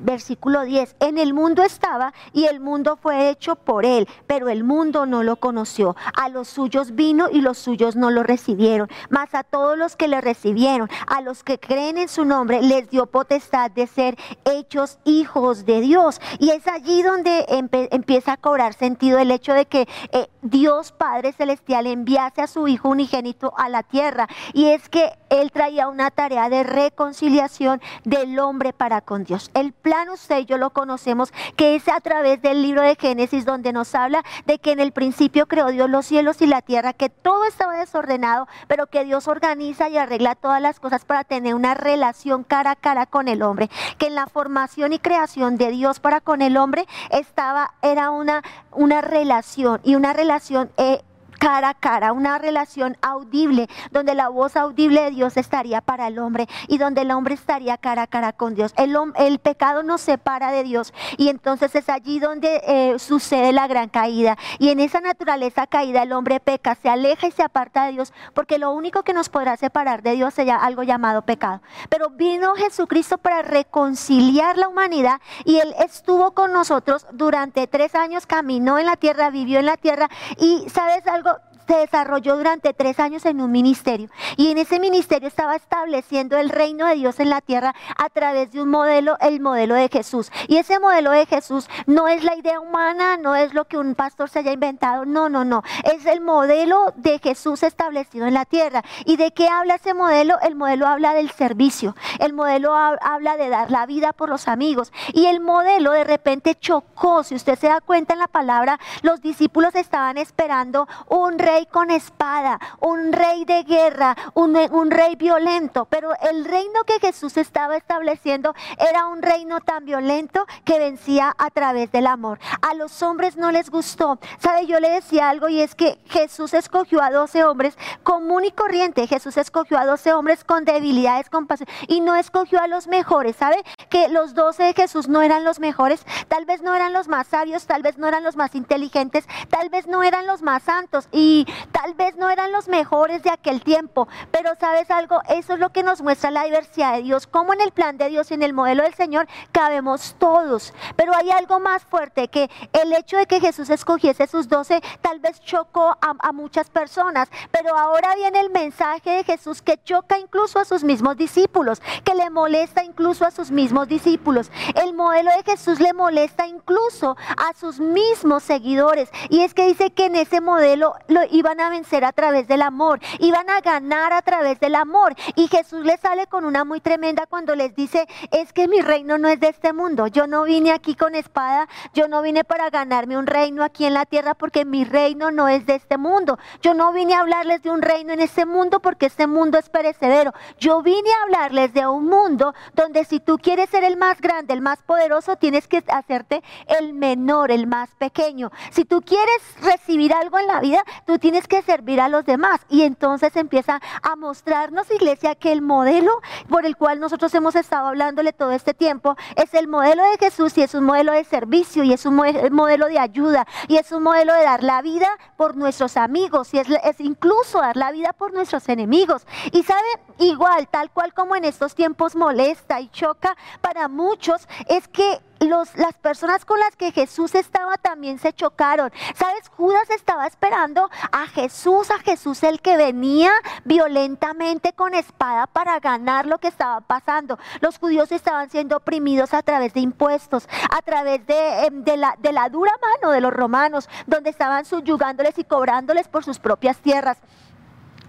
versículo 0.00 0.62
10, 0.64 0.96
en 1.00 1.18
el 1.18 1.34
mundo 1.34 1.62
estaba 1.62 2.12
y 2.32 2.44
el 2.44 2.60
mundo 2.60 2.96
fue 3.00 3.30
hecho 3.30 3.56
por 3.56 3.84
él, 3.84 4.08
pero 4.26 4.48
el 4.48 4.64
mundo 4.64 5.06
no 5.06 5.22
lo 5.22 5.36
conoció. 5.36 5.96
A 6.16 6.28
los 6.28 6.48
suyos 6.48 6.94
vino 6.94 7.28
y 7.30 7.40
los 7.40 7.58
suyos 7.58 7.96
no 7.96 8.10
lo 8.10 8.22
recibieron, 8.22 8.88
mas 9.08 9.34
a 9.34 9.42
todos 9.42 9.78
los 9.78 9.96
que 9.96 10.08
le 10.08 10.20
recibieron, 10.20 10.88
a 11.06 11.20
los 11.20 11.42
que 11.42 11.58
creen 11.58 11.98
en 11.98 12.08
su 12.08 12.24
nombre, 12.24 12.62
les 12.62 12.90
dio 12.90 13.06
potestad 13.06 13.70
de 13.70 13.86
ser 13.86 14.16
hechos 14.44 14.98
hijos 15.04 15.64
de 15.64 15.80
Dios. 15.80 16.20
Y 16.38 16.50
es 16.50 16.66
allí 16.66 17.02
donde 17.02 17.46
empieza 17.48 18.32
a 18.32 18.36
cobrar 18.36 18.74
sentido 18.74 19.18
el 19.18 19.30
hecho 19.30 19.54
de 19.54 19.66
que 19.66 19.88
eh, 20.12 20.28
Dios 20.42 20.92
Padre 20.92 21.32
Celestial 21.32 21.86
enviase 21.86 22.42
a 22.42 22.46
su 22.46 22.68
Hijo 22.68 22.88
unigénito 22.88 23.54
a 23.56 23.68
la 23.68 23.82
tierra. 23.82 24.28
Y 24.52 24.66
es 24.66 24.88
que 24.88 25.12
Él 25.40 25.50
traía 25.50 25.88
una 25.88 26.10
tarea 26.10 26.48
de 26.48 26.62
reconciliación 26.62 27.80
del 28.04 28.38
hombre 28.38 28.72
para 28.72 29.00
con 29.00 29.24
Dios. 29.24 29.50
El 29.54 29.72
plan 29.72 30.08
usted 30.10 30.38
y 30.38 30.44
yo 30.44 30.58
lo 30.58 30.70
conocemos, 30.70 31.32
que 31.56 31.74
es 31.74 31.88
a 31.88 32.00
través 32.00 32.40
del 32.40 32.62
libro 32.62 32.82
de 32.82 32.96
Génesis 32.96 33.44
donde 33.44 33.72
nos 33.72 33.94
habla 33.94 34.24
de 34.46 34.58
que 34.58 34.72
en 34.72 34.80
el 34.80 34.92
principio 34.92 35.46
creó 35.46 35.68
Dios 35.68 35.90
los 35.90 36.06
cielos 36.06 36.40
y 36.40 36.46
la 36.46 36.62
tierra, 36.62 36.92
que 36.92 37.08
todo 37.08 37.44
estaba 37.44 37.76
desordenado, 37.76 38.46
pero 38.68 38.86
que 38.86 39.04
Dios 39.04 39.28
organiza 39.28 39.88
y 39.88 39.96
arregla 39.96 40.34
todas 40.34 40.60
las 40.60 40.80
cosas 40.80 41.04
para 41.04 41.24
tener 41.24 41.54
una 41.54 41.74
relación 41.74 42.44
cara 42.44 42.72
a 42.72 42.76
cara 42.76 43.06
con 43.06 43.28
el 43.28 43.42
hombre, 43.42 43.68
que 43.98 44.06
en 44.06 44.14
la 44.14 44.26
formación 44.26 44.92
y 44.92 44.98
creación 44.98 45.56
de 45.56 45.70
Dios 45.70 46.00
para 46.00 46.20
con 46.20 46.42
el 46.42 46.56
hombre 46.56 46.86
estaba, 47.10 47.74
era 47.82 48.10
una, 48.10 48.42
una 48.72 49.00
relación 49.00 49.80
y 49.84 49.94
una 49.96 50.12
relación 50.12 50.70
eh, 50.76 51.02
cara 51.38 51.70
a 51.70 51.74
cara, 51.74 52.12
una 52.12 52.38
relación 52.38 52.96
audible, 53.02 53.68
donde 53.90 54.14
la 54.14 54.28
voz 54.28 54.56
audible 54.56 55.02
de 55.02 55.10
Dios 55.10 55.36
estaría 55.36 55.80
para 55.80 56.08
el 56.08 56.18
hombre 56.18 56.48
y 56.68 56.78
donde 56.78 57.02
el 57.02 57.10
hombre 57.10 57.34
estaría 57.34 57.76
cara 57.76 58.02
a 58.02 58.06
cara 58.06 58.32
con 58.32 58.54
Dios. 58.54 58.72
El, 58.76 58.96
el 59.16 59.38
pecado 59.38 59.82
nos 59.82 60.00
separa 60.00 60.50
de 60.50 60.62
Dios 60.62 60.92
y 61.16 61.28
entonces 61.28 61.74
es 61.74 61.88
allí 61.88 62.18
donde 62.18 62.62
eh, 62.66 62.98
sucede 62.98 63.52
la 63.52 63.66
gran 63.66 63.88
caída. 63.88 64.36
Y 64.58 64.70
en 64.70 64.80
esa 64.80 65.00
naturaleza 65.00 65.66
caída 65.66 66.02
el 66.02 66.12
hombre 66.12 66.40
peca, 66.40 66.74
se 66.74 66.88
aleja 66.88 67.26
y 67.26 67.32
se 67.32 67.42
aparta 67.42 67.86
de 67.86 67.92
Dios, 67.92 68.12
porque 68.34 68.58
lo 68.58 68.72
único 68.72 69.02
que 69.02 69.14
nos 69.14 69.28
podrá 69.28 69.56
separar 69.56 70.02
de 70.02 70.12
Dios 70.12 70.38
es 70.38 70.48
algo 70.50 70.82
llamado 70.82 71.22
pecado. 71.22 71.60
Pero 71.88 72.10
vino 72.10 72.54
Jesucristo 72.54 73.18
para 73.18 73.42
reconciliar 73.42 74.56
la 74.58 74.68
humanidad 74.68 75.20
y 75.44 75.58
Él 75.58 75.74
estuvo 75.78 76.32
con 76.32 76.52
nosotros 76.52 77.06
durante 77.12 77.66
tres 77.66 77.94
años, 77.94 78.26
caminó 78.26 78.78
en 78.78 78.86
la 78.86 78.96
tierra, 78.96 79.30
vivió 79.30 79.58
en 79.58 79.66
la 79.66 79.76
tierra 79.76 80.08
y 80.38 80.68
sabes 80.68 81.06
algo, 81.06 81.33
se 81.66 81.76
desarrolló 81.76 82.36
durante 82.36 82.72
tres 82.72 82.98
años 83.00 83.24
en 83.26 83.40
un 83.40 83.50
ministerio 83.50 84.08
y 84.36 84.50
en 84.50 84.58
ese 84.58 84.80
ministerio 84.80 85.28
estaba 85.28 85.56
estableciendo 85.56 86.36
el 86.36 86.50
reino 86.50 86.86
de 86.86 86.94
Dios 86.96 87.20
en 87.20 87.30
la 87.30 87.40
tierra 87.40 87.74
a 87.96 88.08
través 88.10 88.52
de 88.52 88.62
un 88.62 88.70
modelo, 88.70 89.16
el 89.20 89.40
modelo 89.40 89.74
de 89.74 89.88
Jesús. 89.88 90.30
Y 90.48 90.56
ese 90.56 90.78
modelo 90.78 91.10
de 91.10 91.26
Jesús 91.26 91.68
no 91.86 92.08
es 92.08 92.24
la 92.24 92.36
idea 92.36 92.60
humana, 92.60 93.16
no 93.16 93.36
es 93.36 93.54
lo 93.54 93.66
que 93.66 93.78
un 93.78 93.94
pastor 93.94 94.28
se 94.28 94.40
haya 94.40 94.52
inventado, 94.52 95.04
no, 95.04 95.28
no, 95.28 95.44
no, 95.44 95.62
es 95.84 96.06
el 96.06 96.20
modelo 96.20 96.92
de 96.96 97.18
Jesús 97.18 97.62
establecido 97.62 98.26
en 98.26 98.34
la 98.34 98.44
tierra. 98.44 98.82
¿Y 99.04 99.16
de 99.16 99.32
qué 99.32 99.48
habla 99.48 99.76
ese 99.76 99.94
modelo? 99.94 100.38
El 100.40 100.54
modelo 100.54 100.86
habla 100.86 101.14
del 101.14 101.30
servicio, 101.30 101.94
el 102.18 102.32
modelo 102.32 102.74
habla 102.74 103.36
de 103.36 103.48
dar 103.48 103.70
la 103.70 103.86
vida 103.86 104.12
por 104.12 104.28
los 104.28 104.48
amigos 104.48 104.92
y 105.12 105.26
el 105.26 105.40
modelo 105.40 105.92
de 105.92 106.04
repente 106.04 106.54
chocó, 106.54 107.22
si 107.22 107.34
usted 107.34 107.58
se 107.58 107.68
da 107.68 107.80
cuenta 107.80 108.14
en 108.14 108.20
la 108.20 108.28
palabra, 108.28 108.78
los 109.02 109.20
discípulos 109.20 109.74
estaban 109.74 110.18
esperando 110.18 110.88
un 111.08 111.38
rey 111.38 111.53
rey 111.54 111.66
con 111.66 111.90
espada, 111.92 112.58
un 112.80 113.12
rey 113.12 113.44
de 113.44 113.62
guerra, 113.62 114.16
un, 114.34 114.90
rey 114.90 115.14
violento. 115.14 115.84
Pero 115.84 116.10
el 116.30 116.44
reino 116.44 116.82
que 116.84 116.98
Jesús 116.98 117.36
estaba 117.36 117.76
estableciendo 117.76 118.54
era 118.90 119.06
un 119.06 119.22
reino 119.22 119.60
tan 119.60 119.84
violento 119.84 120.44
que 120.64 120.80
vencía 120.80 121.32
a 121.38 121.50
través 121.50 121.92
del 121.92 122.08
amor. 122.08 122.40
A 122.60 122.74
los 122.74 123.02
hombres 123.02 123.36
no 123.36 123.52
les 123.52 123.70
gustó. 123.70 124.18
¿Sabe? 124.40 124.66
Yo 124.66 124.80
le 124.80 124.90
decía 124.90 125.28
algo 125.28 125.48
y 125.48 125.60
es 125.60 125.76
que 125.76 126.00
Jesús 126.06 126.54
escogió 126.54 127.00
a 127.00 127.10
12 127.10 127.44
hombres 127.44 127.78
común 128.02 128.44
y 128.44 128.50
corriente. 128.50 129.06
Jesús 129.06 129.36
escogió 129.36 129.78
a 129.78 129.86
12 129.86 130.12
hombres 130.12 130.42
con 130.42 130.64
debilidades, 130.64 131.30
con 131.30 131.46
pasión, 131.46 131.68
y 131.86 132.00
no 132.00 132.16
escogió 132.16 132.60
a 132.60 132.66
los 132.66 132.88
mejores. 132.88 133.36
¿Sabe? 133.36 133.62
Que 133.90 134.08
los 134.08 134.34
12 134.34 134.64
de 134.64 134.74
Jesús 134.74 135.08
no 135.08 135.22
eran 135.22 135.44
los 135.44 135.60
mejores. 135.60 136.04
Tal 136.26 136.46
vez 136.46 136.62
no 136.62 136.74
eran 136.74 136.92
los 136.92 137.06
más 137.06 137.28
sabios, 137.28 137.66
tal 137.66 137.82
vez 137.82 137.96
no 137.96 138.08
eran 138.08 138.24
los 138.24 138.34
más 138.34 138.56
inteligentes, 138.56 139.26
tal 139.50 139.68
vez 139.68 139.86
no 139.86 140.02
eran 140.02 140.26
los 140.26 140.42
más 140.42 140.64
santos. 140.64 141.08
Y 141.12 141.43
tal 141.72 141.94
vez 141.94 142.16
no 142.16 142.30
eran 142.30 142.52
los 142.52 142.68
mejores 142.68 143.22
de 143.22 143.30
aquel 143.30 143.62
tiempo, 143.62 144.08
pero 144.30 144.50
sabes 144.58 144.90
algo, 144.90 145.20
eso 145.28 145.54
es 145.54 145.58
lo 145.58 145.70
que 145.70 145.82
nos 145.82 146.02
muestra 146.02 146.30
la 146.30 146.44
diversidad 146.44 146.94
de 146.94 147.02
Dios, 147.02 147.26
como 147.26 147.52
en 147.52 147.60
el 147.60 147.72
plan 147.72 147.96
de 147.98 148.08
Dios 148.08 148.30
y 148.30 148.34
en 148.34 148.42
el 148.42 148.52
modelo 148.52 148.82
del 148.82 148.94
Señor 148.94 149.26
cabemos 149.52 150.16
todos, 150.18 150.72
pero 150.96 151.14
hay 151.14 151.30
algo 151.30 151.60
más 151.60 151.84
fuerte 151.84 152.28
que 152.28 152.50
el 152.72 152.92
hecho 152.92 153.16
de 153.16 153.26
que 153.26 153.40
Jesús 153.40 153.70
escogiese 153.70 154.26
sus 154.26 154.48
doce 154.48 154.80
tal 155.00 155.20
vez 155.20 155.40
chocó 155.40 155.96
a, 156.00 156.14
a 156.18 156.32
muchas 156.32 156.70
personas, 156.70 157.28
pero 157.50 157.76
ahora 157.76 158.14
viene 158.14 158.40
el 158.40 158.50
mensaje 158.50 159.10
de 159.10 159.24
Jesús 159.24 159.62
que 159.62 159.82
choca 159.82 160.18
incluso 160.18 160.58
a 160.58 160.64
sus 160.64 160.84
mismos 160.84 161.16
discípulos, 161.16 161.80
que 162.04 162.14
le 162.14 162.30
molesta 162.30 162.84
incluso 162.84 163.24
a 163.24 163.30
sus 163.30 163.50
mismos 163.50 163.88
discípulos. 163.88 164.50
El 164.74 164.94
modelo 164.94 165.30
de 165.36 165.42
Jesús 165.42 165.80
le 165.80 165.92
molesta 165.92 166.46
incluso 166.46 167.16
a 167.36 167.54
sus 167.54 167.80
mismos 167.80 168.42
seguidores 168.42 169.10
y 169.28 169.40
es 169.40 169.54
que 169.54 169.66
dice 169.66 169.90
que 169.90 170.06
en 170.06 170.16
ese 170.16 170.40
modelo 170.40 170.94
lo 171.08 171.22
iban 171.34 171.60
a 171.60 171.68
vencer 171.68 172.04
a 172.04 172.12
través 172.12 172.46
del 172.48 172.62
amor, 172.62 173.00
iban 173.18 173.50
a 173.50 173.60
ganar 173.60 174.12
a 174.12 174.22
través 174.22 174.60
del 174.60 174.74
amor. 174.74 175.14
Y 175.34 175.48
Jesús 175.48 175.84
les 175.84 176.00
sale 176.00 176.26
con 176.26 176.44
una 176.44 176.64
muy 176.64 176.80
tremenda 176.80 177.26
cuando 177.26 177.54
les 177.54 177.74
dice, 177.74 178.06
es 178.30 178.52
que 178.52 178.68
mi 178.68 178.80
reino 178.80 179.18
no 179.18 179.28
es 179.28 179.40
de 179.40 179.48
este 179.48 179.72
mundo, 179.72 180.06
yo 180.06 180.26
no 180.26 180.44
vine 180.44 180.72
aquí 180.72 180.94
con 180.94 181.14
espada, 181.14 181.68
yo 181.92 182.08
no 182.08 182.22
vine 182.22 182.44
para 182.44 182.70
ganarme 182.70 183.18
un 183.18 183.26
reino 183.26 183.64
aquí 183.64 183.84
en 183.84 183.94
la 183.94 184.06
tierra 184.06 184.34
porque 184.34 184.64
mi 184.64 184.84
reino 184.84 185.30
no 185.30 185.48
es 185.48 185.66
de 185.66 185.74
este 185.74 185.98
mundo. 185.98 186.38
Yo 186.62 186.74
no 186.74 186.92
vine 186.92 187.14
a 187.14 187.20
hablarles 187.20 187.62
de 187.62 187.70
un 187.70 187.82
reino 187.82 188.12
en 188.12 188.20
este 188.20 188.46
mundo 188.46 188.80
porque 188.80 189.06
este 189.06 189.26
mundo 189.26 189.58
es 189.58 189.68
perecedero. 189.68 190.32
Yo 190.58 190.82
vine 190.82 191.10
a 191.10 191.22
hablarles 191.24 191.74
de 191.74 191.86
un 191.86 192.06
mundo 192.06 192.54
donde 192.74 193.04
si 193.04 193.20
tú 193.20 193.38
quieres 193.38 193.70
ser 193.70 193.84
el 193.84 193.96
más 193.96 194.20
grande, 194.20 194.54
el 194.54 194.60
más 194.60 194.82
poderoso, 194.82 195.36
tienes 195.36 195.68
que 195.68 195.82
hacerte 195.88 196.42
el 196.78 196.94
menor, 196.94 197.50
el 197.50 197.66
más 197.66 197.94
pequeño. 197.96 198.50
Si 198.70 198.84
tú 198.84 199.02
quieres 199.02 199.42
recibir 199.60 200.12
algo 200.12 200.38
en 200.38 200.46
la 200.46 200.60
vida, 200.60 200.82
tú 201.06 201.18
tienes 201.24 201.48
que 201.48 201.62
servir 201.62 202.02
a 202.02 202.10
los 202.10 202.26
demás. 202.26 202.60
Y 202.68 202.82
entonces 202.82 203.34
empieza 203.34 203.80
a 204.02 204.14
mostrarnos, 204.14 204.90
iglesia, 204.90 205.34
que 205.34 205.52
el 205.52 205.62
modelo 205.62 206.20
por 206.50 206.66
el 206.66 206.76
cual 206.76 207.00
nosotros 207.00 207.32
hemos 207.32 207.56
estado 207.56 207.86
hablándole 207.86 208.34
todo 208.34 208.50
este 208.50 208.74
tiempo 208.74 209.16
es 209.34 209.54
el 209.54 209.66
modelo 209.66 210.02
de 210.02 210.18
Jesús 210.18 210.58
y 210.58 210.62
es 210.62 210.74
un 210.74 210.84
modelo 210.84 211.12
de 211.12 211.24
servicio 211.24 211.82
y 211.82 211.94
es 211.94 212.04
un 212.04 212.16
modelo 212.50 212.88
de 212.88 212.98
ayuda 212.98 213.46
y 213.68 213.76
es 213.76 213.90
un 213.90 214.02
modelo 214.02 214.34
de 214.34 214.42
dar 214.42 214.62
la 214.62 214.82
vida 214.82 215.08
por 215.38 215.56
nuestros 215.56 215.96
amigos 215.96 216.52
y 216.52 216.58
es, 216.58 216.68
es 216.68 217.00
incluso 217.00 217.58
dar 217.58 217.78
la 217.78 217.90
vida 217.90 218.12
por 218.12 218.34
nuestros 218.34 218.68
enemigos. 218.68 219.26
Y 219.50 219.62
sabe, 219.62 219.88
igual, 220.18 220.68
tal 220.68 220.90
cual 220.90 221.14
como 221.14 221.36
en 221.36 221.46
estos 221.46 221.74
tiempos 221.74 222.16
molesta 222.16 222.82
y 222.82 222.88
choca 222.90 223.34
para 223.62 223.88
muchos, 223.88 224.46
es 224.68 224.88
que 224.88 225.22
los, 225.48 225.74
las 225.76 225.94
personas 225.94 226.44
con 226.44 226.58
las 226.58 226.76
que 226.76 226.92
Jesús 226.92 227.34
estaba 227.34 227.76
también 227.76 228.18
se 228.18 228.32
chocaron. 228.32 228.92
¿Sabes? 229.14 229.48
Judas 229.48 229.88
estaba 229.90 230.26
esperando 230.26 230.90
a 231.12 231.26
Jesús, 231.28 231.90
a 231.90 231.98
Jesús 231.98 232.42
el 232.42 232.60
que 232.60 232.76
venía 232.76 233.32
violentamente 233.64 234.72
con 234.72 234.94
espada 234.94 235.46
para 235.46 235.78
ganar 235.80 236.26
lo 236.26 236.38
que 236.38 236.48
estaba 236.48 236.80
pasando. 236.80 237.38
Los 237.60 237.78
judíos 237.78 238.12
estaban 238.12 238.50
siendo 238.50 238.76
oprimidos 238.76 239.34
a 239.34 239.42
través 239.42 239.74
de 239.74 239.80
impuestos, 239.80 240.48
a 240.70 240.82
través 240.82 241.26
de, 241.26 241.66
em, 241.66 241.84
de, 241.84 241.96
la, 241.96 242.16
de 242.18 242.32
la 242.32 242.48
dura 242.48 242.72
mano 242.80 243.12
de 243.12 243.20
los 243.20 243.32
romanos, 243.32 243.88
donde 244.06 244.30
estaban 244.30 244.64
subyugándoles 244.64 245.38
y 245.38 245.44
cobrándoles 245.44 246.08
por 246.08 246.24
sus 246.24 246.38
propias 246.38 246.78
tierras 246.78 247.18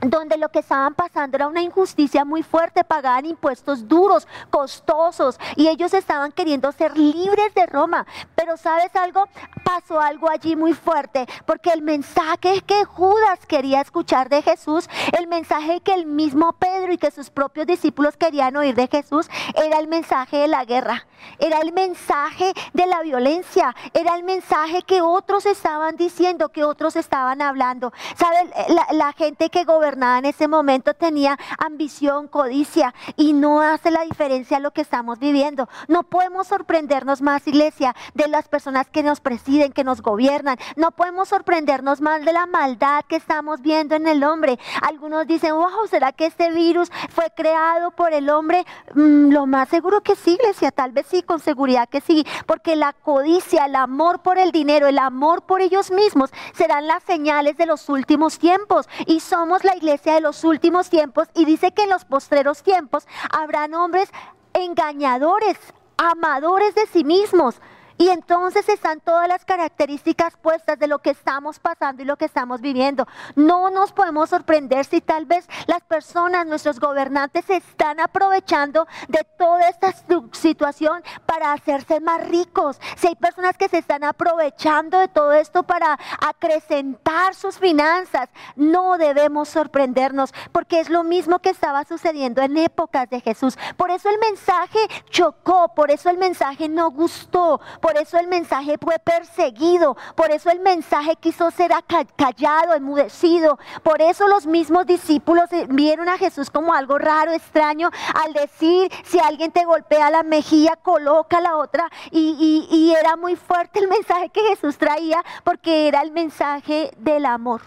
donde 0.01 0.37
lo 0.37 0.49
que 0.49 0.59
estaban 0.59 0.93
pasando 0.93 1.37
era 1.37 1.47
una 1.47 1.61
injusticia 1.61 2.25
muy 2.25 2.43
fuerte, 2.43 2.83
pagaban 2.83 3.25
impuestos 3.25 3.87
duros, 3.87 4.27
costosos, 4.49 5.39
y 5.55 5.67
ellos 5.67 5.93
estaban 5.93 6.31
queriendo 6.31 6.71
ser 6.71 6.97
libres 6.97 7.53
de 7.53 7.65
Roma. 7.65 8.05
Pero 8.35 8.57
sabes 8.57 8.95
algo, 8.95 9.27
pasó 9.63 9.99
algo 9.99 10.29
allí 10.29 10.55
muy 10.55 10.73
fuerte, 10.73 11.25
porque 11.45 11.71
el 11.71 11.81
mensaje 11.81 12.61
que 12.61 12.83
Judas 12.85 13.45
quería 13.47 13.81
escuchar 13.81 14.29
de 14.29 14.41
Jesús, 14.41 14.89
el 15.17 15.27
mensaje 15.27 15.81
que 15.81 15.93
el 15.93 16.05
mismo 16.05 16.53
Pedro 16.53 16.93
y 16.93 16.97
que 16.97 17.11
sus 17.11 17.29
propios 17.29 17.65
discípulos 17.65 18.17
querían 18.17 18.55
oír 18.55 18.75
de 18.75 18.87
Jesús, 18.87 19.29
era 19.55 19.79
el 19.79 19.87
mensaje 19.87 20.37
de 20.37 20.47
la 20.47 20.65
guerra, 20.65 21.05
era 21.39 21.59
el 21.59 21.71
mensaje 21.73 22.53
de 22.73 22.85
la 22.85 23.01
violencia, 23.01 23.75
era 23.93 24.15
el 24.15 24.23
mensaje 24.23 24.83
que 24.83 25.01
otros 25.01 25.45
estaban 25.45 25.95
diciendo, 25.95 26.49
que 26.49 26.63
otros 26.63 26.95
estaban 26.95 27.41
hablando. 27.41 27.93
¿Sabes? 28.15 28.49
La, 28.69 28.87
la 28.91 29.13
gente 29.13 29.49
que 29.49 29.63
gobernaba 29.63 29.85
en 29.86 30.25
ese 30.25 30.48
momento 30.48 30.94
tenía 30.94 31.38
ambición, 31.60 32.27
codicia 32.27 32.94
y 33.15 33.34
no 33.34 33.62
hace 33.62 33.92
la 33.92 34.01
diferencia 34.01 34.60
lo 34.60 34.72
que 34.72 34.82
estamos 34.82 35.20
viviendo. 35.20 35.70
No 35.88 36.04
podemos 36.04 36.48
sorprendernos 36.48 37.22
más, 37.22 37.48
iglesia, 37.48 37.96
de 38.15 38.27
las 38.27 38.48
personas 38.48 38.88
que 38.89 39.04
nos 39.04 39.20
presiden, 39.20 39.74
que 39.74 39.84
nos 39.84 40.01
gobiernan. 40.01 40.58
No 40.75 40.92
podemos 40.92 41.30
sorprendernos 41.30 42.01
más 42.01 42.25
de 42.25 42.34
la 42.34 42.48
maldad 42.48 43.06
que 43.08 43.15
estamos 43.15 43.62
viendo 43.62 43.96
en 43.96 44.08
el 44.08 44.24
hombre. 44.24 44.58
Algunos 44.82 45.27
dicen, 45.27 45.54
wow, 45.54 45.88
¿será 45.88 46.12
que 46.12 46.25
este 46.25 46.51
virus 46.51 46.92
fue 47.10 47.32
creado 47.36 47.92
por 47.92 48.13
el 48.13 48.30
hombre? 48.30 48.65
Mm, 48.96 49.30
lo 49.30 49.46
más 49.46 49.70
seguro 49.70 50.01
que 50.01 50.15
sí, 50.15 50.32
iglesia, 50.32 50.72
tal 50.72 50.92
vez 50.92 51.06
sí, 51.08 51.22
con 51.22 51.39
seguridad 51.39 51.88
que 51.88 52.01
sí, 52.01 52.25
porque 52.48 52.75
la 52.75 52.94
codicia, 52.94 53.65
el 53.65 53.75
amor 53.75 54.22
por 54.22 54.38
el 54.38 54.51
dinero, 54.51 54.88
el 54.88 54.98
amor 54.98 55.44
por 55.44 55.62
ellos 55.62 55.92
mismos 55.92 56.32
serán 56.54 56.88
las 56.88 57.04
señales 57.04 57.58
de 57.58 57.65
los 57.68 57.88
últimos 57.89 58.39
tiempos 58.39 58.88
y 59.06 59.20
somos 59.20 59.63
iglesia 59.75 60.15
de 60.15 60.22
los 60.22 60.44
últimos 60.44 60.89
tiempos 60.89 61.27
y 61.34 61.46
dice 61.46 61.72
que 61.72 61.84
en 61.84 61.89
los 61.89 62.05
postreros 62.05 62.63
tiempos 62.63 63.08
habrán 63.32 63.74
hombres 63.74 64.10
engañadores, 64.53 65.58
amadores 65.98 66.75
de 66.75 66.86
sí 66.88 67.03
mismos, 67.03 67.62
y 67.97 68.09
entonces 68.09 68.67
están 68.69 68.99
todas 68.99 69.27
las 69.27 69.45
características 69.45 70.35
puestas 70.37 70.77
de 70.79 70.87
lo 70.87 70.99
que 70.99 71.11
estamos 71.11 71.59
pasando 71.59 72.01
y 72.01 72.05
lo 72.05 72.17
que 72.17 72.25
estamos 72.25 72.61
viviendo. 72.61 73.07
No 73.35 73.69
nos 73.69 73.91
podemos 73.93 74.29
sorprender 74.29 74.85
si 74.85 75.01
tal 75.01 75.25
vez 75.25 75.47
las 75.67 75.81
personas, 75.83 76.45
nuestros 76.45 76.79
gobernantes, 76.79 77.45
se 77.45 77.57
están 77.57 77.99
aprovechando 77.99 78.87
de 79.07 79.25
toda 79.37 79.69
esta 79.69 79.93
situación 80.31 81.03
para 81.25 81.53
hacerse 81.53 81.99
más 81.99 82.27
ricos. 82.27 82.79
Si 82.97 83.07
hay 83.07 83.15
personas 83.15 83.57
que 83.57 83.69
se 83.69 83.77
están 83.77 84.03
aprovechando 84.03 84.99
de 84.99 85.07
todo 85.07 85.33
esto 85.33 85.63
para 85.63 85.97
acrecentar 86.27 87.33
sus 87.35 87.57
finanzas, 87.57 88.29
no 88.55 88.97
debemos 88.97 89.49
sorprendernos 89.49 90.33
porque 90.51 90.79
es 90.79 90.89
lo 90.89 91.03
mismo 91.03 91.39
que 91.39 91.49
estaba 91.49 91.85
sucediendo 91.85 92.41
en 92.41 92.57
épocas 92.57 93.09
de 93.09 93.21
Jesús. 93.21 93.57
Por 93.77 93.91
eso 93.91 94.09
el 94.09 94.19
mensaje 94.19 94.79
chocó, 95.09 95.73
por 95.73 95.91
eso 95.91 96.09
el 96.09 96.17
mensaje 96.17 96.67
no 96.67 96.91
gustó 96.91 97.61
por 97.86 98.00
eso 98.00 98.18
el 98.18 98.25
mensaje 98.25 98.80
fue 98.82 98.98
perseguido, 98.98 99.96
por 100.15 100.32
eso 100.32 100.50
el 100.50 100.60
mensaje 100.60 101.18
quiso 101.18 101.51
ser 101.51 101.72
callado, 102.15 102.74
enmudecido, 102.74 103.60
por 103.84 104.01
eso 104.01 104.27
los 104.27 104.48
mismos 104.48 104.88
discípulos 104.88 105.54
eh, 105.54 105.68
vieron 105.70 106.10
a 106.10 106.18
Jesús 106.18 106.50
como 106.50 106.74
algo 106.74 106.98
raro, 106.98 107.32
extraño, 107.32 107.92
al 108.15 108.34
decir, 108.34 108.92
si 109.04 109.20
alguien 109.20 109.51
te 109.51 109.65
golpea 109.65 110.10
la 110.10 110.24
mejilla, 110.24 110.77
coloca 110.77 111.39
la 111.42 111.58
otra, 111.58 111.88
y, 112.10 112.68
y 112.72 112.96
era 112.96 113.18
muy 113.18 113.36
fuerte 113.36 113.77
el 113.77 113.88
mensaje 113.88 114.30
que 114.30 114.42
Jesús 114.42 114.80
traía, 114.80 115.24
porque 115.44 115.88
era 115.88 116.01
el 116.01 116.10
mensaje 116.10 116.89
del 116.98 117.27
amor. 117.27 117.62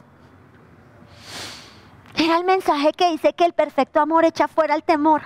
Era 2.17 2.39
el 2.39 2.45
mensaje 2.45 2.93
que 2.93 3.09
dice 3.13 3.35
que 3.35 3.45
el 3.45 3.53
perfecto 3.53 4.01
amor 4.01 4.25
echa 4.25 4.49
fuera 4.49 4.75
el 4.75 4.83
temor. 4.83 5.23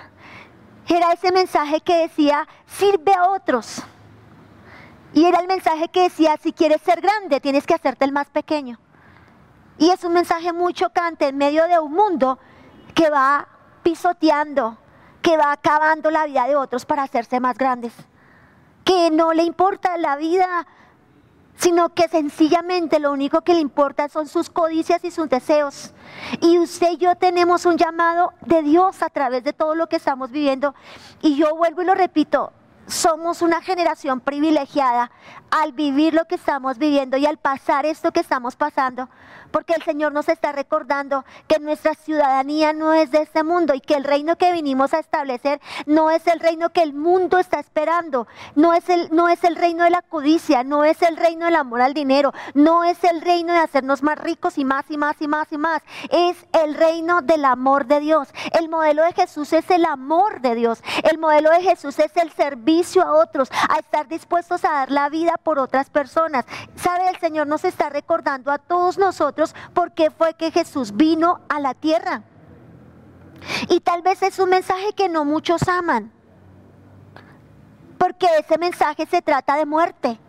Era 0.87 1.13
ese 1.13 1.31
mensaje 1.31 1.81
que 1.81 1.97
decía, 1.97 2.47
sirve 2.67 3.15
a 3.15 3.29
otros. 3.29 3.83
Y 5.13 5.25
era 5.25 5.39
el 5.39 5.47
mensaje 5.47 5.89
que 5.89 6.03
decía, 6.03 6.37
si 6.41 6.51
quieres 6.51 6.81
ser 6.81 6.99
grande, 6.99 7.39
tienes 7.39 7.67
que 7.67 7.75
hacerte 7.75 8.03
el 8.03 8.11
más 8.11 8.27
pequeño. 8.29 8.79
Y 9.77 9.89
es 9.89 10.03
un 10.03 10.13
mensaje 10.13 10.51
muy 10.53 10.73
chocante 10.73 11.27
en 11.27 11.37
medio 11.37 11.67
de 11.67 11.79
un 11.79 11.93
mundo 11.93 12.39
que 12.95 13.09
va 13.09 13.47
pisoteando, 13.83 14.77
que 15.21 15.37
va 15.37 15.51
acabando 15.51 16.09
la 16.09 16.25
vida 16.25 16.47
de 16.47 16.55
otros 16.55 16.85
para 16.85 17.03
hacerse 17.03 17.39
más 17.39 17.57
grandes. 17.57 17.93
Que 18.83 19.11
no 19.11 19.33
le 19.33 19.43
importa 19.43 19.97
la 19.97 20.15
vida, 20.15 20.67
sino 21.57 21.89
que 21.89 22.07
sencillamente 22.07 22.99
lo 22.99 23.11
único 23.11 23.41
que 23.41 23.53
le 23.53 23.59
importa 23.59 24.09
son 24.09 24.27
sus 24.27 24.49
codicias 24.49 25.03
y 25.03 25.11
sus 25.11 25.29
deseos. 25.29 25.93
Y 26.41 26.57
usted 26.57 26.93
y 26.93 26.97
yo 26.97 27.15
tenemos 27.15 27.65
un 27.65 27.77
llamado 27.77 28.33
de 28.41 28.63
Dios 28.63 29.01
a 29.03 29.09
través 29.09 29.43
de 29.43 29.53
todo 29.53 29.75
lo 29.75 29.87
que 29.87 29.97
estamos 29.97 30.31
viviendo. 30.31 30.73
Y 31.21 31.35
yo 31.35 31.55
vuelvo 31.55 31.83
y 31.83 31.85
lo 31.85 31.95
repito, 31.95 32.51
somos 32.87 33.41
una 33.41 33.61
generación 33.61 34.19
privilegiada 34.19 35.11
al 35.51 35.73
vivir 35.73 36.13
lo 36.13 36.25
que 36.25 36.35
estamos 36.35 36.77
viviendo 36.77 37.17
y 37.17 37.25
al 37.25 37.37
pasar 37.37 37.85
esto 37.85 38.11
que 38.11 38.19
estamos 38.19 38.55
pasando 38.55 39.09
porque 39.53 39.73
el 39.73 39.83
Señor 39.83 40.11
nos 40.11 40.27
está 40.27 40.51
recordando 40.51 41.23
que 41.47 41.59
nuestra 41.59 41.93
ciudadanía 41.93 42.73
no 42.73 42.93
es 42.93 43.11
de 43.11 43.21
este 43.21 43.43
mundo 43.43 43.75
y 43.75 43.79
que 43.79 43.93
el 43.93 44.03
reino 44.03 44.35
que 44.35 44.51
vinimos 44.51 44.93
a 44.93 44.99
establecer 44.99 45.61
no 45.85 46.09
es 46.09 46.25
el 46.25 46.39
reino 46.39 46.71
que 46.71 46.81
el 46.81 46.93
mundo 46.93 47.37
está 47.37 47.59
esperando, 47.59 48.27
no 48.55 48.73
es 48.73 48.89
el, 48.89 49.09
no 49.11 49.29
es 49.29 49.43
el 49.43 49.55
reino 49.55 49.83
de 49.83 49.91
la 49.91 50.01
codicia, 50.01 50.63
no 50.63 50.83
es 50.83 51.03
el 51.03 51.17
reino 51.17 51.45
del 51.45 51.55
amor 51.55 51.81
al 51.81 51.93
dinero, 51.93 52.33
no 52.55 52.83
es 52.83 53.03
el 53.03 53.21
reino 53.21 53.53
de 53.53 53.59
hacernos 53.59 54.01
más 54.01 54.17
ricos 54.17 54.57
y 54.57 54.65
más 54.65 54.85
y 54.89 54.97
más 54.97 55.21
y 55.21 55.27
más 55.27 55.51
y 55.51 55.57
más, 55.59 55.83
es 56.09 56.35
el 56.63 56.73
reino 56.73 57.21
del 57.21 57.45
amor 57.45 57.85
de 57.85 57.99
Dios. 57.99 58.29
El 58.59 58.69
modelo 58.69 59.03
de 59.03 59.13
Jesús 59.13 59.53
es 59.53 59.69
el 59.69 59.85
amor 59.85 60.41
de 60.41 60.55
Dios, 60.55 60.81
el 61.03 61.19
modelo 61.19 61.51
de 61.51 61.61
Jesús 61.61 61.99
es 61.99 62.17
el 62.17 62.31
servicio 62.31 63.03
a 63.03 63.13
otros, 63.13 63.49
a 63.69 63.77
estar 63.77 64.07
dispuestos 64.07 64.65
a 64.65 64.71
dar 64.71 64.91
la 64.91 65.09
vida 65.09 65.35
por 65.43 65.59
otras 65.59 65.91
personas. 65.91 66.45
¿Sabe? 66.75 67.07
El 67.07 67.19
Señor 67.19 67.45
nos 67.45 67.63
está 67.65 67.89
recordando 67.89 68.51
a 68.51 68.57
todos 68.57 68.97
nosotros 68.97 69.42
porque 69.73 70.11
fue 70.11 70.33
que 70.35 70.51
Jesús 70.51 70.95
vino 70.95 71.41
a 71.49 71.59
la 71.59 71.73
tierra. 71.73 72.23
Y 73.69 73.81
tal 73.81 74.01
vez 74.01 74.21
es 74.21 74.39
un 74.39 74.49
mensaje 74.49 74.93
que 74.93 75.09
no 75.09 75.25
muchos 75.25 75.67
aman, 75.67 76.11
porque 77.97 78.27
ese 78.39 78.57
mensaje 78.57 79.05
se 79.05 79.21
trata 79.21 79.55
de 79.57 79.65
muerte. 79.65 80.19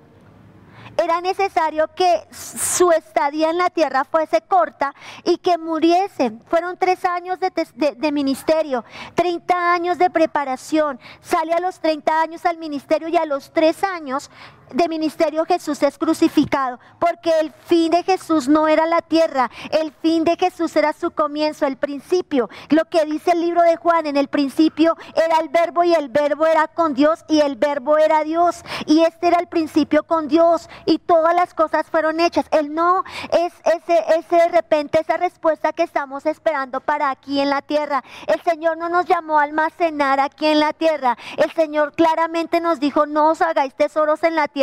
Era 0.97 1.21
necesario 1.21 1.89
que 1.97 2.27
su 2.31 2.93
estadía 2.93 3.51
en 3.51 3.59
la 3.59 3.69
tierra 3.69 4.05
fuese 4.05 4.41
corta 4.43 4.95
y 5.25 5.39
que 5.39 5.59
muriese. 5.59 6.33
Fueron 6.47 6.77
tres 6.77 7.05
años 7.05 7.41
de, 7.41 7.51
de, 7.97 8.13
ministerio, 8.13 8.85
30 9.17 9.73
años 9.73 9.99
de 9.99 10.09
preparación. 10.09 11.01
Sale 11.21 11.53
a 11.53 11.59
los 11.59 11.81
30 11.81 12.23
años 12.23 12.47
al 12.47 12.59
ministerio 12.59 13.09
y 13.09 13.17
a 13.17 13.25
los 13.25 13.53
tres 13.53 13.83
años 13.83 14.31
de 14.73 14.89
ministerio 14.89 15.45
Jesús 15.45 15.83
es 15.83 15.99
crucificado, 15.99 16.79
porque 16.99 17.31
el 17.41 17.53
fin 17.53 17.91
de 17.91 18.03
Jesús 18.03 18.49
no 18.49 18.69
era 18.69 18.87
la 18.87 19.03
tierra, 19.03 19.51
el 19.71 19.93
fin 19.93 20.25
de 20.25 20.37
Jesús 20.37 20.75
era 20.77 20.93
su 20.93 21.11
comienzo, 21.11 21.67
el 21.67 21.77
principio. 21.77 22.49
Lo 22.71 22.85
que 22.87 23.05
dice 23.05 23.33
el 23.33 23.41
libro 23.41 23.63
de 23.63 23.77
Juan, 23.77 24.07
en 24.07 24.17
el 24.17 24.29
principio 24.29 24.97
era 25.15 25.39
el 25.39 25.49
verbo 25.49 25.85
y 25.85 25.95
el 25.95 26.09
verbo 26.09 26.47
era 26.47 26.69
con 26.69 26.95
Dios 26.95 27.25
y 27.29 27.41
el 27.41 27.57
verbo 27.57 27.99
era 27.99 28.25
Dios. 28.25 28.65
Y 28.87 29.03
este 29.03 29.29
era 29.29 29.39
el 29.39 29.49
principio 29.49 30.05
con 30.05 30.29
Dios 30.29 30.69
y 30.87 30.99
todas 30.99 31.35
las 31.35 31.55
cosas 31.55 31.87
fueron 31.91 32.21
hechas. 32.21 32.47
El 32.51 32.75
no 32.75 33.05
es 33.33 33.53
ese, 33.65 34.05
ese 34.19 34.37
de 34.37 34.49
repente, 34.49 35.01
esa 35.01 35.17
respuesta 35.17 35.73
que 35.73 35.83
estamos 35.83 36.27
esperando 36.27 36.81
para 36.81 37.11
aquí 37.11 37.41
en 37.41 37.51
la 37.51 37.63
tierra. 37.63 38.03
El 38.27 38.41
Señor 38.43 38.77
no 38.79 38.89
nos 38.89 39.07
llamó 39.07 39.39
a 39.39 39.45
almacenar 39.45 40.21
aquí 40.21 40.47
en 40.47 40.61
la 40.61 40.73
tierra. 40.73 41.17
El 41.37 41.53
Señor 41.53 41.93
claramente 41.93 42.61
nos 42.61 42.81
dijo, 42.81 43.07
no 43.07 43.31
os 43.31 43.43
hagáis 43.43 43.75
tesoros 43.75 44.23
en 44.23 44.35
la 44.35 44.49
tierra 44.49 44.54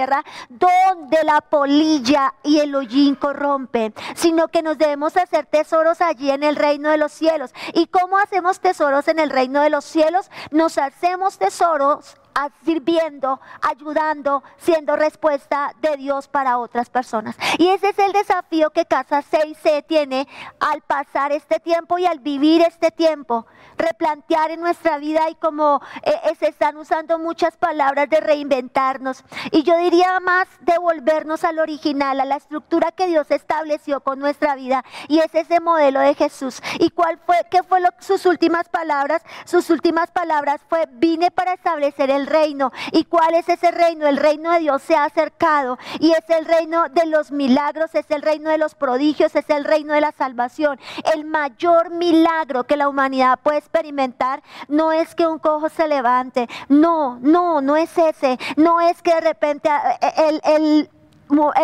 donde 0.50 1.18
la 1.24 1.42
polilla 1.42 2.34
y 2.44 2.60
el 2.60 2.74
hollín 2.74 3.16
corrompen, 3.16 3.94
sino 4.16 4.48
que 4.48 4.62
nos 4.62 4.78
debemos 4.78 5.18
hacer 5.18 5.46
tesoros 5.46 6.02
allí 6.02 6.32
en 6.32 6.44
el 6.44 6.56
reino 6.56 6.90
de 6.90 6.98
los 6.98 7.12
cielos. 7.12 7.52
¿Y 7.74 7.88
cómo 7.88 8.18
hacemos 8.18 8.60
tesoros 8.60 9.08
en 9.08 9.20
el 9.20 9.30
reino 9.30 9.62
de 9.62 9.70
los 9.70 9.84
cielos? 9.84 10.30
Nos 10.52 10.78
hacemos 10.78 11.38
tesoros 11.38 12.16
sirviendo, 12.66 13.40
ayudando, 13.62 14.44
siendo 14.58 14.96
respuesta 14.96 15.74
de 15.82 15.98
Dios 15.98 16.28
para 16.28 16.58
otras 16.58 16.90
personas. 16.90 17.36
Y 17.58 17.68
ese 17.70 17.90
es 17.90 18.00
el 18.00 18.12
desafío 18.12 18.72
que 18.72 18.86
Casa 18.86 19.24
6C 19.24 19.86
tiene 19.86 20.28
al 20.60 20.82
pasar 20.82 21.32
este 21.32 21.60
tiempo 21.60 21.98
y 21.98 22.06
al 22.06 22.20
vivir 22.20 22.62
este 22.62 22.92
tiempo. 22.92 23.46
Replantear 23.78 24.52
en 24.52 24.60
nuestra 24.60 24.98
vida 24.98 25.30
y 25.30 25.36
como 25.36 25.82
eh, 26.04 26.14
eh, 26.24 26.36
se 26.40 26.48
están 26.48 26.78
usando 26.78 27.20
muchas 27.20 27.58
palabras 27.58 28.10
de 28.10 28.20
reinventarnos. 28.20 29.24
Y 29.52 29.64
yo 29.64 29.78
diría 29.78 30.20
más 30.20 30.48
devolvernos 30.62 31.44
al 31.44 31.60
original, 31.60 32.20
a 32.20 32.26
la 32.26 32.38
estructura 32.38 32.92
que 32.92 33.08
Dios 33.08 33.30
estableció 33.32 34.02
con 34.02 34.20
nuestra 34.20 34.56
vida. 34.56 34.84
Y 35.08 35.20
es 35.20 35.34
ese 35.34 35.60
modelo 35.60 36.00
de 36.00 36.14
Jesús. 36.16 36.62
¿Y 36.80 36.92
cuál 36.92 37.20
fue, 37.26 37.36
qué 37.50 37.64
fue 37.64 37.82
sus 38.00 38.26
últimas 38.26 38.70
palabras? 38.70 39.24
Sus 39.46 39.70
últimas 39.70 40.12
palabras 40.12 40.62
fue, 40.70 40.88
vine 40.92 41.32
para 41.32 41.54
establecer 41.54 42.10
el 42.10 42.21
reino. 42.28 42.72
¿Y 42.92 43.06
cuál 43.06 43.36
es 43.36 43.48
ese 43.50 43.72
reino? 43.72 44.08
El 44.08 44.18
reino 44.18 44.52
de 44.52 44.60
Dios 44.60 44.82
se 44.82 44.96
ha 44.96 45.06
acercado 45.06 45.78
y 46.00 46.12
es 46.12 46.30
el 46.30 46.46
reino 46.46 46.90
de 46.90 47.06
los 47.06 47.32
milagros, 47.32 47.94
es 47.96 48.10
el 48.10 48.22
reino 48.22 48.50
de 48.50 48.58
los 48.58 48.76
prodigios, 48.76 49.36
es 49.36 49.50
el 49.50 49.64
reino 49.64 49.94
de 49.94 50.02
la 50.02 50.12
salvación. 50.12 50.80
El 51.14 51.26
mayor 51.26 51.90
milagro 51.90 52.64
que 52.66 52.78
la 52.78 52.90
humanidad 52.90 53.40
puede 53.42 53.58
experimentar 53.58 54.42
no 54.68 54.92
es 54.92 55.16
que 55.16 55.28
un 55.28 55.40
cojo 55.40 55.70
se 55.70 55.88
levante, 55.88 56.48
no, 56.70 57.20
no, 57.22 57.62
no 57.62 57.76
es 57.76 57.98
ese, 57.98 58.38
no 58.58 58.82
es 58.82 59.02
que 59.02 59.14
de 59.16 59.22
repente 59.22 59.70
eh, 60.02 60.14
el, 60.30 60.42
el 60.44 60.90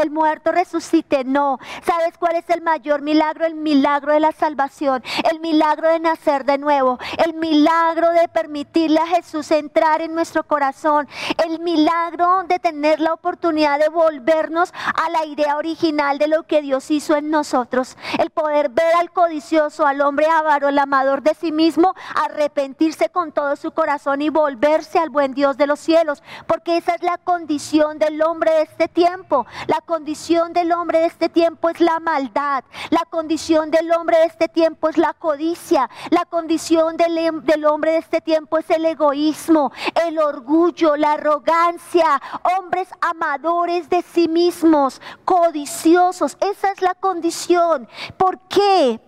el 0.01 0.11
muerto 0.11 0.51
resucite, 0.51 1.23
no. 1.23 1.59
¿Sabes 1.85 2.17
cuál 2.17 2.35
es 2.35 2.49
el 2.49 2.61
mayor 2.61 3.01
milagro? 3.01 3.45
El 3.45 3.55
milagro 3.55 4.13
de 4.13 4.19
la 4.19 4.31
salvación, 4.31 5.03
el 5.29 5.39
milagro 5.39 5.89
de 5.89 5.99
nacer 5.99 6.45
de 6.45 6.57
nuevo, 6.57 6.97
el 7.25 7.33
milagro 7.33 8.11
de 8.11 8.27
permitirle 8.27 8.99
a 8.99 9.07
Jesús 9.07 9.51
entrar 9.51 10.01
en 10.01 10.15
nuestro 10.15 10.43
corazón, 10.43 11.07
el 11.45 11.59
milagro 11.59 12.43
de 12.43 12.59
tener 12.59 12.99
la 12.99 13.13
oportunidad 13.13 13.79
de 13.79 13.89
volvernos 13.89 14.73
a 14.73 15.09
la 15.09 15.25
idea 15.25 15.57
original 15.57 16.17
de 16.17 16.27
lo 16.27 16.43
que 16.43 16.61
Dios 16.61 16.89
hizo 16.91 17.15
en 17.15 17.29
nosotros, 17.29 17.97
el 18.19 18.29
poder 18.29 18.69
ver 18.69 18.95
al 18.99 19.11
codicioso, 19.11 19.85
al 19.85 20.01
hombre 20.01 20.27
avaro, 20.27 20.69
el 20.69 20.79
amador 20.79 21.21
de 21.21 21.33
sí 21.33 21.51
mismo, 21.51 21.93
arrepentirse 22.15 23.09
con 23.09 23.31
todo 23.31 23.55
su 23.55 23.71
corazón 23.71 24.21
y 24.21 24.29
volverse 24.29 24.99
al 24.99 25.09
buen 25.09 25.33
Dios 25.33 25.57
de 25.57 25.67
los 25.67 25.79
cielos, 25.79 26.23
porque 26.45 26.77
esa 26.77 26.95
es 26.95 27.03
la 27.03 27.17
condición 27.17 27.99
del 27.99 28.21
hombre 28.21 28.51
de 28.51 28.61
este 28.63 28.87
tiempo. 28.87 29.45
La 29.65 29.81
condición 29.81 30.53
del 30.53 30.71
hombre 30.71 30.99
de 30.99 31.05
este 31.07 31.29
tiempo 31.29 31.69
es 31.69 31.79
la 31.79 31.99
maldad. 31.99 32.63
La 32.91 33.03
condición 33.09 33.71
del 33.71 33.91
hombre 33.91 34.19
de 34.19 34.25
este 34.25 34.47
tiempo 34.47 34.89
es 34.89 34.97
la 34.97 35.13
codicia. 35.13 35.89
La 36.11 36.25
condición 36.25 36.97
del, 36.97 37.17
em, 37.17 37.41
del 37.43 37.65
hombre 37.65 37.93
de 37.93 37.97
este 37.97 38.21
tiempo 38.21 38.57
es 38.57 38.69
el 38.69 38.85
egoísmo, 38.85 39.71
el 40.05 40.19
orgullo, 40.19 40.95
la 40.95 41.13
arrogancia. 41.13 42.21
Hombres 42.57 42.89
amadores 43.01 43.89
de 43.89 44.01
sí 44.03 44.27
mismos, 44.27 45.01
codiciosos. 45.25 46.37
Esa 46.39 46.71
es 46.71 46.81
la 46.81 46.93
condición. 46.93 47.87
¿Por 48.17 48.39
qué? 48.47 48.99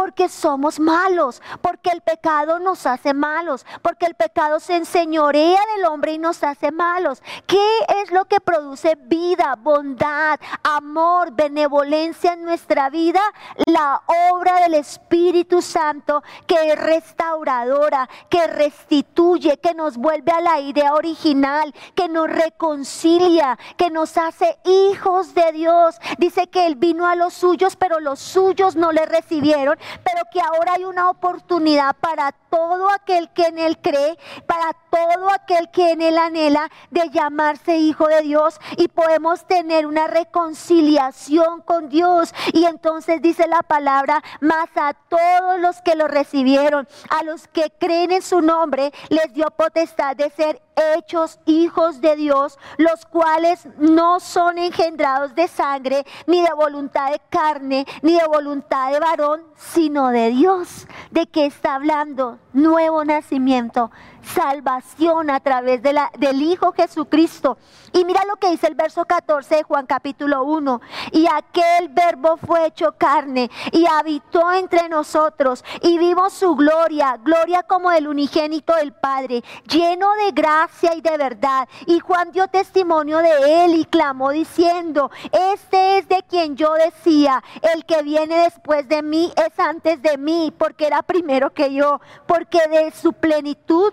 Porque 0.00 0.30
somos 0.30 0.80
malos, 0.80 1.42
porque 1.60 1.90
el 1.90 2.00
pecado 2.00 2.58
nos 2.58 2.86
hace 2.86 3.12
malos, 3.12 3.66
porque 3.82 4.06
el 4.06 4.14
pecado 4.14 4.58
se 4.58 4.76
enseñorea 4.76 5.60
del 5.76 5.84
hombre 5.84 6.12
y 6.14 6.18
nos 6.18 6.42
hace 6.42 6.72
malos. 6.72 7.22
¿Qué 7.46 7.68
es 8.02 8.10
lo 8.10 8.24
que 8.24 8.40
produce 8.40 8.96
vida, 8.98 9.56
bondad, 9.58 10.40
amor, 10.62 11.32
benevolencia 11.32 12.32
en 12.32 12.44
nuestra 12.44 12.88
vida? 12.88 13.20
La 13.66 14.00
obra 14.30 14.62
del 14.62 14.72
Espíritu 14.72 15.60
Santo 15.60 16.22
que 16.46 16.72
es 16.72 16.78
restauradora, 16.78 18.08
que 18.30 18.46
restituye, 18.46 19.58
que 19.58 19.74
nos 19.74 19.98
vuelve 19.98 20.32
a 20.32 20.40
la 20.40 20.60
idea 20.60 20.94
original, 20.94 21.74
que 21.94 22.08
nos 22.08 22.26
reconcilia, 22.30 23.58
que 23.76 23.90
nos 23.90 24.16
hace 24.16 24.58
hijos 24.64 25.34
de 25.34 25.52
Dios. 25.52 25.96
Dice 26.16 26.48
que 26.48 26.64
Él 26.64 26.76
vino 26.76 27.06
a 27.06 27.16
los 27.16 27.34
suyos, 27.34 27.76
pero 27.76 28.00
los 28.00 28.18
suyos 28.18 28.76
no 28.76 28.92
le 28.92 29.04
recibieron 29.04 29.78
pero 30.04 30.22
que 30.32 30.40
ahora 30.40 30.74
hay 30.74 30.84
una 30.84 31.10
oportunidad 31.10 31.94
para 32.00 32.32
todo 32.32 32.90
aquel 32.90 33.30
que 33.30 33.46
en 33.46 33.58
Él 33.58 33.78
cree, 33.80 34.18
para 34.46 34.72
todo 34.90 35.30
aquel 35.30 35.70
que 35.70 35.92
en 35.92 36.02
Él 36.02 36.18
anhela 36.18 36.70
de 36.90 37.08
llamarse 37.10 37.78
hijo 37.78 38.08
de 38.08 38.22
Dios 38.22 38.60
y 38.76 38.88
podemos 38.88 39.46
tener 39.46 39.86
una 39.86 40.06
reconciliación 40.06 41.62
con 41.62 41.88
Dios. 41.88 42.34
Y 42.52 42.64
entonces 42.64 43.22
dice 43.22 43.46
la 43.46 43.62
palabra, 43.62 44.22
más 44.40 44.68
a 44.76 44.94
todos 44.94 45.60
los 45.60 45.80
que 45.82 45.94
lo 45.94 46.08
recibieron, 46.08 46.88
a 47.08 47.24
los 47.24 47.48
que 47.48 47.72
creen 47.78 48.12
en 48.12 48.22
su 48.22 48.40
nombre, 48.40 48.92
les 49.08 49.32
dio 49.32 49.46
potestad 49.50 50.16
de 50.16 50.30
ser 50.30 50.60
hechos 50.96 51.38
hijos 51.46 52.00
de 52.00 52.16
Dios, 52.16 52.58
los 52.76 53.06
cuales 53.06 53.68
no 53.78 54.20
son 54.20 54.58
engendrados 54.58 55.34
de 55.34 55.48
sangre, 55.48 56.04
ni 56.26 56.42
de 56.42 56.52
voluntad 56.54 57.10
de 57.10 57.20
carne, 57.30 57.86
ni 58.02 58.18
de 58.18 58.26
voluntad 58.26 58.92
de 58.92 59.00
varón, 59.00 59.42
sino 59.56 60.08
de 60.08 60.30
Dios. 60.30 60.86
¿De 61.10 61.26
qué 61.26 61.46
está 61.46 61.74
hablando? 61.74 62.38
Nuevo 62.52 63.04
nacimiento, 63.04 63.90
salvación 64.22 65.30
a 65.30 65.40
través 65.40 65.82
de 65.82 65.92
la, 65.92 66.10
del 66.18 66.42
Hijo 66.42 66.72
Jesucristo. 66.72 67.58
Y 67.92 68.04
mira 68.04 68.20
lo 68.26 68.36
que 68.36 68.50
dice 68.50 68.68
el 68.68 68.74
verso 68.74 69.04
14 69.04 69.56
de 69.56 69.62
Juan 69.64 69.86
capítulo 69.86 70.44
1. 70.44 70.80
Y 71.12 71.26
aquel 71.26 71.88
verbo 71.88 72.36
fue 72.36 72.66
hecho 72.66 72.92
carne 72.96 73.50
y 73.72 73.86
habitó 73.86 74.52
entre 74.52 74.88
nosotros 74.88 75.64
y 75.82 75.98
vimos 75.98 76.32
su 76.32 76.54
gloria, 76.54 77.16
gloria 77.22 77.62
como 77.62 77.90
del 77.90 78.08
unigénito 78.08 78.74
del 78.76 78.92
Padre, 78.92 79.42
lleno 79.68 80.12
de 80.24 80.32
gracia 80.32 80.94
y 80.94 81.00
de 81.00 81.16
verdad. 81.16 81.68
Y 81.86 81.98
Juan 81.98 82.30
dio 82.32 82.48
testimonio 82.48 83.18
de 83.18 83.64
él 83.64 83.74
y 83.74 83.84
clamó 83.84 84.30
diciendo, 84.30 85.10
este 85.54 85.98
es 85.98 86.08
de 86.08 86.22
quien 86.28 86.56
yo 86.56 86.74
decía, 86.74 87.42
el 87.74 87.84
que 87.84 88.02
viene 88.02 88.44
después 88.44 88.88
de 88.88 89.02
mí 89.02 89.32
es 89.36 89.58
antes 89.58 90.00
de 90.02 90.16
mí, 90.16 90.52
porque 90.56 90.86
era 90.86 91.02
primero 91.02 91.52
que 91.52 91.72
yo, 91.74 92.00
porque 92.26 92.60
de 92.68 92.90
su 92.92 93.12
plenitud 93.12 93.92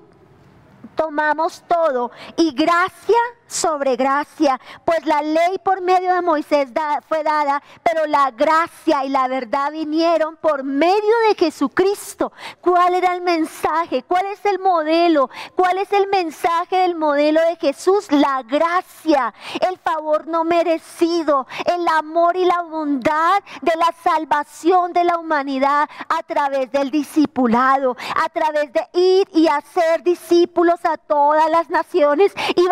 tomamos 0.97 1.63
todo 1.69 2.11
y 2.35 2.53
gracia 2.53 3.17
sobre 3.47 3.95
gracia, 3.95 4.59
pues 4.85 5.05
la 5.05 5.21
ley 5.21 5.57
por 5.63 5.81
medio 5.81 6.13
de 6.13 6.21
Moisés 6.21 6.69
fue 7.07 7.23
dada, 7.23 7.61
pero 7.83 8.05
la 8.05 8.31
gracia 8.31 9.05
y 9.05 9.09
la 9.09 9.27
verdad 9.27 9.71
vinieron 9.71 10.35
por 10.37 10.63
medio 10.63 11.13
de 11.29 11.35
Jesucristo. 11.35 12.31
¿Cuál 12.61 12.95
era 12.95 13.13
el 13.13 13.21
mensaje? 13.21 14.03
¿Cuál 14.03 14.25
es 14.27 14.45
el 14.45 14.59
modelo? 14.59 15.29
¿Cuál 15.55 15.77
es 15.77 15.91
el 15.91 16.07
mensaje 16.07 16.77
del 16.77 16.95
modelo 16.95 17.41
de 17.41 17.55
Jesús? 17.55 18.11
La 18.11 18.43
gracia, 18.43 19.33
el 19.67 19.77
favor 19.77 20.27
no 20.27 20.43
merecido, 20.43 21.47
el 21.65 21.87
amor 21.87 22.35
y 22.35 22.45
la 22.45 22.61
bondad 22.61 23.41
de 23.61 23.73
la 23.77 23.93
salvación 24.03 24.93
de 24.93 25.03
la 25.03 25.17
humanidad 25.17 25.89
a 26.09 26.23
través 26.23 26.71
del 26.71 26.91
discipulado, 26.91 27.95
a 28.15 28.29
través 28.29 28.71
de 28.73 28.87
ir 28.93 29.27
y 29.33 29.47
hacer 29.47 30.03
discípulos 30.03 30.79
a 30.83 30.97
todas 30.97 31.49
las 31.49 31.69
naciones 31.69 32.33
y 32.55 32.67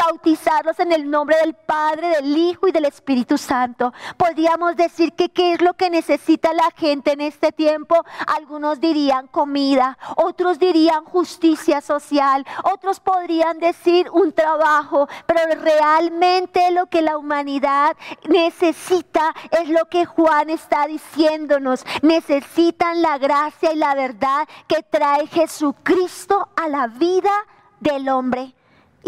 en 0.66 0.92
el 0.92 1.12
nombre 1.12 1.38
del 1.44 1.54
Padre, 1.54 2.10
del 2.10 2.36
Hijo 2.36 2.68
y 2.68 2.72
del 2.72 2.86
Espíritu 2.86 3.38
Santo. 3.38 3.94
Podríamos 4.18 4.76
decir 4.76 5.14
que 5.14 5.30
qué 5.30 5.54
es 5.54 5.62
lo 5.62 5.76
que 5.76 5.92
necesita 5.92 6.54
la 6.54 6.72
gente 6.76 7.12
en 7.12 7.22
este 7.22 7.52
tiempo. 7.52 8.04
Algunos 8.36 8.80
dirían 8.80 9.28
comida, 9.28 9.98
otros 10.16 10.58
dirían 10.58 11.06
justicia 11.06 11.82
social, 11.82 12.44
otros 12.64 13.00
podrían 13.00 13.60
decir 13.60 14.10
un 14.12 14.34
trabajo, 14.34 15.08
pero 15.28 15.40
realmente 15.62 16.72
lo 16.72 16.88
que 16.88 17.04
la 17.04 17.18
humanidad 17.18 17.96
necesita 18.28 19.36
es 19.52 19.70
lo 19.70 19.86
que 19.86 20.06
Juan 20.06 20.50
está 20.50 20.88
diciéndonos. 20.88 21.86
Necesitan 22.02 23.04
la 23.04 23.20
gracia 23.20 23.72
y 23.72 23.76
la 23.76 23.94
verdad 23.94 24.48
que 24.68 24.82
trae 24.82 25.28
Jesucristo 25.28 26.50
a 26.56 26.68
la 26.68 26.88
vida 26.88 27.32
del 27.80 28.10
hombre. 28.10 28.55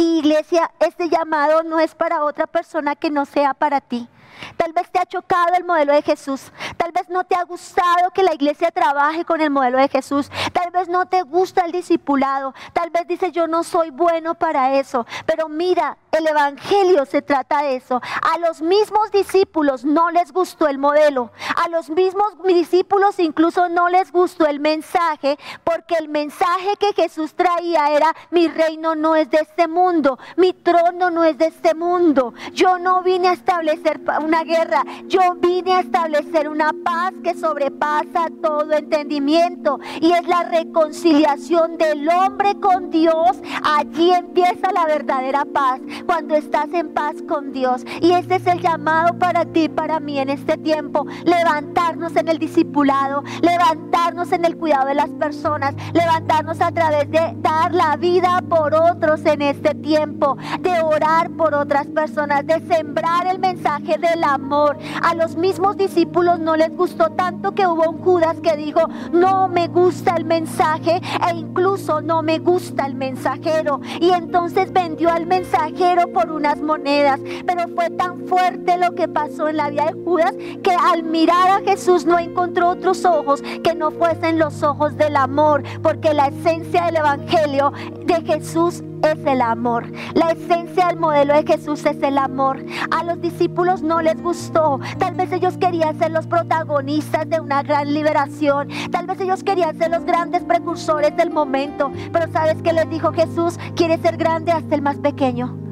Iglesia, 0.04 0.72
este 0.80 1.10
llamado 1.10 1.64
no 1.64 1.80
es 1.80 1.96
para 1.96 2.24
otra 2.24 2.48
persona 2.48 2.96
que 2.96 3.10
no 3.10 3.26
sea 3.26 3.54
para 3.54 3.82
ti. 3.82 4.08
Tal 4.56 4.74
vez 4.74 4.90
te 4.92 5.00
ha 5.00 5.06
chocado 5.06 5.56
el 5.58 5.64
modelo 5.64 5.94
de 5.94 6.02
Jesús. 6.02 6.52
Tal 6.78 6.92
vez 6.92 7.10
no 7.10 7.24
te 7.24 7.36
ha 7.36 7.44
gustado 7.44 8.12
que 8.14 8.24
la 8.24 8.34
iglesia 8.34 8.72
trabaje 8.72 9.26
con 9.26 9.42
el 9.42 9.50
modelo 9.50 9.78
de 9.78 9.90
Jesús. 9.90 10.30
Tal 10.54 10.72
vez 10.72 10.88
no 10.88 11.08
te 11.08 11.24
gusta 11.24 11.66
el 11.66 11.72
discipulado. 11.72 12.54
Tal 12.74 12.90
vez 12.90 13.08
dices 13.08 13.32
yo 13.32 13.48
no 13.48 13.64
soy 13.64 13.90
bueno 13.90 14.36
para 14.36 14.76
eso. 14.76 15.06
Pero 15.26 15.50
mira, 15.50 15.98
El 16.18 16.28
Evangelio 16.28 17.06
se 17.06 17.22
trata 17.22 17.62
de 17.62 17.76
eso. 17.76 18.02
A 18.22 18.40
los 18.40 18.62
mismos 18.62 19.12
discípulos 19.12 19.86
no 19.86 20.10
les 20.10 20.32
gustó 20.32 20.68
el 20.68 20.78
modelo. 20.80 21.32
A 21.64 21.70
los 21.70 21.90
mismos 21.90 22.34
discípulos 22.44 23.20
incluso 23.20 23.70
no 23.70 23.88
les 23.90 24.12
gustó 24.12 24.48
el 24.48 24.60
mensaje 24.60 25.38
porque 25.64 25.96
el 26.00 26.10
mensaje 26.10 26.76
que 26.80 26.94
Jesús 26.94 27.34
traía 27.36 27.92
era 27.92 28.16
mi 28.32 28.48
reino 28.48 28.96
no 28.96 29.16
es 29.16 29.30
de 29.30 29.38
este 29.38 29.68
mundo, 29.68 30.18
mi 30.36 30.54
trono 30.54 31.12
no 31.12 31.24
es 31.24 31.38
de 31.38 31.48
este 31.48 31.76
mundo. 31.76 32.34
Yo 32.54 32.80
no 32.80 33.02
vine 33.04 33.30
a 33.30 33.34
establecer 33.34 34.02
una 34.22 34.44
guerra, 34.44 34.84
yo 35.06 35.36
vine 35.36 35.74
a 35.74 35.82
establecer 35.82 36.50
una 36.50 36.72
paz 36.84 37.14
que 37.24 37.36
sobrepasa 37.36 38.28
todo 38.42 38.72
entendimiento 38.74 39.80
y 40.02 40.12
es 40.14 40.28
la 40.28 40.44
reconciliación 40.44 41.78
del 41.78 42.10
hombre 42.10 42.60
con 42.60 42.90
Dios. 42.90 43.38
Allí 43.64 44.12
empieza 44.12 44.72
la 44.72 44.86
verdadera 44.86 45.46
paz, 45.46 45.80
cuando 46.08 46.36
estás 46.36 46.74
en 46.74 46.94
paz 46.94 47.16
con 47.28 47.52
Dios. 47.52 47.86
Y 48.02 48.14
este 48.14 48.36
es 48.36 48.48
el 48.48 48.62
llamado 48.62 49.20
para 49.20 49.46
ti, 49.46 49.70
para 49.70 50.00
mí 50.00 50.18
en 50.18 50.30
este 50.30 50.58
tiempo, 50.58 51.06
levantarnos 51.26 52.16
en 52.16 52.30
el 52.30 52.40
discipulado, 52.40 53.24
levantarnos 53.42 54.32
en 54.32 54.46
el 54.46 54.58
cuidado 54.58 54.88
de 54.88 54.96
las 54.96 55.10
personas, 55.10 55.76
levantarnos 55.94 56.62
a 56.62 56.72
través 56.72 57.12
de 57.12 57.36
dar 57.38 57.74
la 57.74 57.98
vida 57.98 58.42
por 58.50 58.74
otros 58.74 59.24
en 59.26 59.42
este 59.42 59.76
tiempo, 59.76 60.38
de 60.62 60.82
orar 60.82 61.30
por 61.32 61.54
otras 61.54 61.88
personas, 61.88 62.48
de 62.48 62.62
sembrar 62.62 63.28
el 63.28 63.40
mensaje 63.40 63.98
del 63.98 64.24
amor. 64.24 64.78
A 65.04 65.14
los 65.14 65.36
mismos 65.36 65.76
discípulos 65.76 66.40
no 66.40 66.56
les 66.56 66.76
gustó 66.76 67.12
tanto 67.12 67.54
que 67.54 67.68
hubo 67.68 67.90
un 67.90 67.98
Judas 67.98 68.38
que 68.42 68.56
dijo, 68.56 68.82
no 69.12 69.50
me 69.50 69.68
gusta 69.68 70.16
el 70.16 70.24
mensaje 70.24 71.02
e 71.30 71.36
incluso 71.36 72.02
no 72.02 72.24
me 72.24 72.40
gusta 72.40 72.86
el 72.86 72.96
mensajero. 72.96 73.82
Y 74.00 74.12
entonces 74.12 74.72
vendió 74.72 75.12
al 75.12 75.26
mensajero 75.88 76.12
por 76.12 76.32
unas 76.32 76.62
monedas. 76.62 77.20
Pero 77.46 77.68
fue 77.76 77.90
tan 77.92 78.28
fuerte 78.28 78.78
lo 78.78 78.94
que 78.96 79.08
pasó 79.08 79.48
en 79.48 79.58
la 79.58 79.70
vida 79.70 79.86
de 79.86 80.04
Judas 80.04 80.34
que 80.64 80.72
al 80.72 81.04
mirar 81.04 81.50
a 81.50 81.62
Jesús 81.62 82.06
no 82.06 82.20
encontró 82.20 82.70
otros 82.70 83.06
ojos 83.06 83.42
que 83.64 83.76
no 83.76 83.92
fuesen 83.92 84.40
los 84.40 84.64
ojos 84.64 84.96
del 84.98 85.16
amor, 85.16 85.64
porque 85.82 86.14
la 86.14 86.28
esencia 86.28 86.86
del 86.86 86.98
Evangelio 86.98 87.72
de 88.06 88.22
Jesús 88.22 88.84
es 89.04 89.26
el 89.26 89.42
amor. 89.42 89.86
La 90.14 90.32
esencia 90.32 90.88
del 90.88 90.98
modelo 90.98 91.34
de 91.36 91.44
Jesús 91.44 91.86
es 91.86 92.02
el 92.02 92.18
amor. 92.18 92.64
A 92.92 93.04
los 93.04 93.22
discípulos 93.22 93.82
no 93.82 94.02
les 94.02 94.22
gustó. 94.22 94.80
Tal 94.98 95.16
vez 95.16 95.32
ellos 95.32 95.58
querían 95.58 95.98
ser 95.98 96.12
los 96.12 96.28
protagonistas 96.28 97.30
de 97.30 97.40
una 97.40 97.64
gran 97.64 97.94
liberación. 97.94 98.70
Tal 98.92 99.06
vez 99.06 99.20
ellos 99.22 99.44
querían 99.44 99.78
ser 99.78 99.92
los 99.92 100.04
grandes 100.04 100.44
precursores 100.44 101.16
del 101.16 101.32
momento. 101.32 101.92
Pero 102.12 102.32
¿sabes 102.32 102.62
qué 102.64 102.74
les 102.74 102.90
dijo 102.90 103.14
Jesús? 103.14 103.60
Quiere 103.76 103.98
ser 103.98 104.18
grande 104.18 104.52
hasta 104.52 104.76
el 104.76 104.82
más 104.82 104.98
pequeño. 104.98 105.67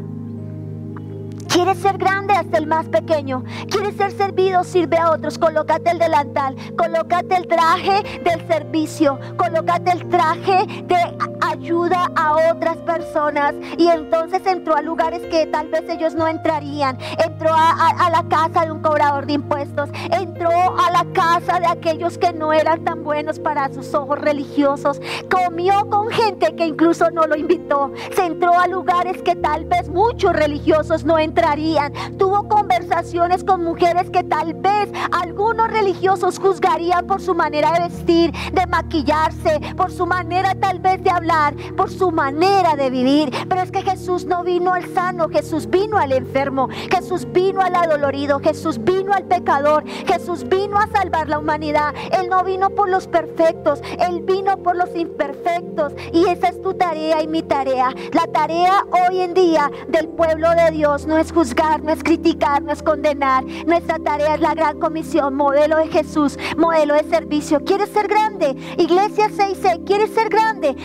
Quieres 1.56 1.78
ser 1.78 1.98
grande 1.98 2.34
hasta 2.34 2.58
el 2.58 2.68
más 2.68 2.86
pequeño. 2.90 3.46
Quieres 3.72 3.96
ser 3.96 4.12
servido, 4.12 4.66
sirve 4.66 4.98
a 4.98 5.12
otros. 5.12 5.40
Colócate 5.40 5.92
el 5.92 6.00
delantal, 6.00 6.54
colócate 6.78 7.38
el 7.38 7.48
traje 7.48 8.20
del 8.26 8.46
servicio, 8.46 9.18
colócate 9.38 9.94
el 9.94 10.10
traje 10.10 10.66
de 10.84 11.18
ayuda 11.52 12.12
a 12.16 12.52
otras 12.52 12.78
personas. 12.78 13.54
Y 13.78 13.88
entonces 13.88 14.46
entró 14.46 14.76
a 14.76 14.82
lugares 14.82 15.22
que 15.30 15.46
tal 15.48 15.70
vez 15.70 15.84
ellos 15.90 16.16
no 16.16 16.28
entrarían. 16.28 16.98
Entró 17.24 17.50
a, 17.54 18.10
la 18.10 18.24
casa 18.30 18.66
de 18.66 18.72
un 18.72 18.82
cobrador 18.82 19.26
de 19.26 19.34
impuestos. 19.34 19.90
Entró 20.12 20.50
a 20.50 20.92
la 20.92 21.06
casa 21.14 21.60
de 21.60 21.68
aquellos 21.68 22.18
que 22.18 22.34
no 22.34 22.54
eran 22.54 22.84
tan 22.84 23.04
buenos 23.04 23.40
para 23.40 23.74
sus 23.74 23.94
ojos 23.94 24.20
religiosos. 24.20 25.02
Comió 25.30 25.90
con 25.90 26.10
gente 26.10 26.56
que 26.56 26.66
incluso 26.66 27.10
no 27.12 27.24
lo 27.24 27.36
invitó. 27.36 27.92
Se 28.16 28.26
entró 28.26 28.58
a 28.58 28.68
lugares 28.68 29.22
que 29.22 29.36
tal 29.36 29.66
vez 29.66 29.90
muchos 29.90 30.34
religiosos 30.34 31.04
no 31.04 31.18
entrarían 31.18 31.56
Tuvo 32.18 32.48
conversaciones 32.48 33.44
con 33.44 33.64
mujeres 33.64 34.10
que 34.10 34.24
tal 34.24 34.54
vez 34.54 34.90
algunos 35.12 35.70
religiosos 35.70 36.40
juzgarían 36.40 37.08
por 37.08 37.22
su 37.22 37.34
manera 37.34 37.72
de 37.72 37.88
vestir, 37.88 38.32
de 38.52 38.68
maquillarse, 38.68 39.60
por 39.76 39.92
su 39.92 40.06
manera 40.06 40.54
tal 40.56 40.80
vez 40.80 41.04
de 41.04 41.10
hablar, 41.10 41.35
por 41.76 41.90
su 41.90 42.12
manera 42.12 42.76
de 42.76 42.90
vivir. 42.90 43.32
Pero 43.50 43.62
es 43.62 43.72
que 43.72 43.82
Jesús 43.82 44.26
no 44.26 44.44
vino 44.44 44.74
al 44.74 44.94
sano, 44.94 45.30
Jesús 45.30 45.70
vino 45.70 45.98
al 45.98 46.12
enfermo, 46.12 46.70
Jesús 46.92 47.28
vino 47.32 47.62
al 47.62 47.76
adolorido, 47.76 48.40
Jesús 48.40 48.84
vino 48.84 49.14
al 49.14 49.26
pecador, 49.26 49.84
Jesús 50.08 50.48
vino 50.48 50.80
a 50.80 50.88
salvar 50.88 51.28
la 51.28 51.40
humanidad. 51.40 51.94
Él 52.12 52.30
no 52.30 52.44
vino 52.44 52.70
por 52.70 52.90
los 52.90 53.08
perfectos, 53.08 53.82
Él 54.00 54.22
vino 54.22 54.58
por 54.58 54.76
los 54.76 54.96
imperfectos. 54.96 55.94
Y 56.14 56.26
esa 56.28 56.50
es 56.50 56.62
tu 56.62 56.74
tarea 56.74 57.22
y 57.22 57.28
mi 57.28 57.44
tarea. 57.44 57.94
La 58.14 58.28
tarea 58.28 58.86
hoy 58.92 59.20
en 59.20 59.34
día 59.34 59.70
del 59.90 60.08
pueblo 60.08 60.50
de 60.52 60.72
Dios 60.72 61.06
no 61.06 61.18
es 61.18 61.32
juzgar, 61.32 61.84
no 61.84 61.92
es 61.92 62.04
criticar, 62.04 62.64
no 62.64 62.72
es 62.72 62.82
condenar. 62.82 63.44
Nuestra 63.66 64.00
tarea 64.00 64.36
es 64.36 64.42
la 64.42 64.54
gran 64.54 64.80
comisión, 64.80 65.36
modelo 65.36 65.78
de 65.78 65.88
Jesús, 65.88 66.38
modelo 66.58 66.94
de 66.94 67.04
servicio. 67.04 67.64
¿Quieres 67.64 67.90
ser 67.90 68.08
grande? 68.08 68.56
Iglesia 68.78 69.30
6 69.36 69.56
¿quieres 69.86 70.12
ser 70.12 70.30
grande? 70.30 70.76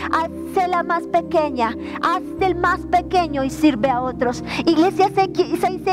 Hazte 0.51 0.67
la 0.67 0.83
más 0.83 1.07
pequeña, 1.07 1.77
hazte 2.03 2.47
el 2.47 2.57
más 2.57 2.81
pequeño 2.81 3.45
y 3.45 3.51
sirve 3.51 3.89
a 3.89 4.03
otros. 4.03 4.43
Iglesia 4.67 5.09
6 5.15 5.29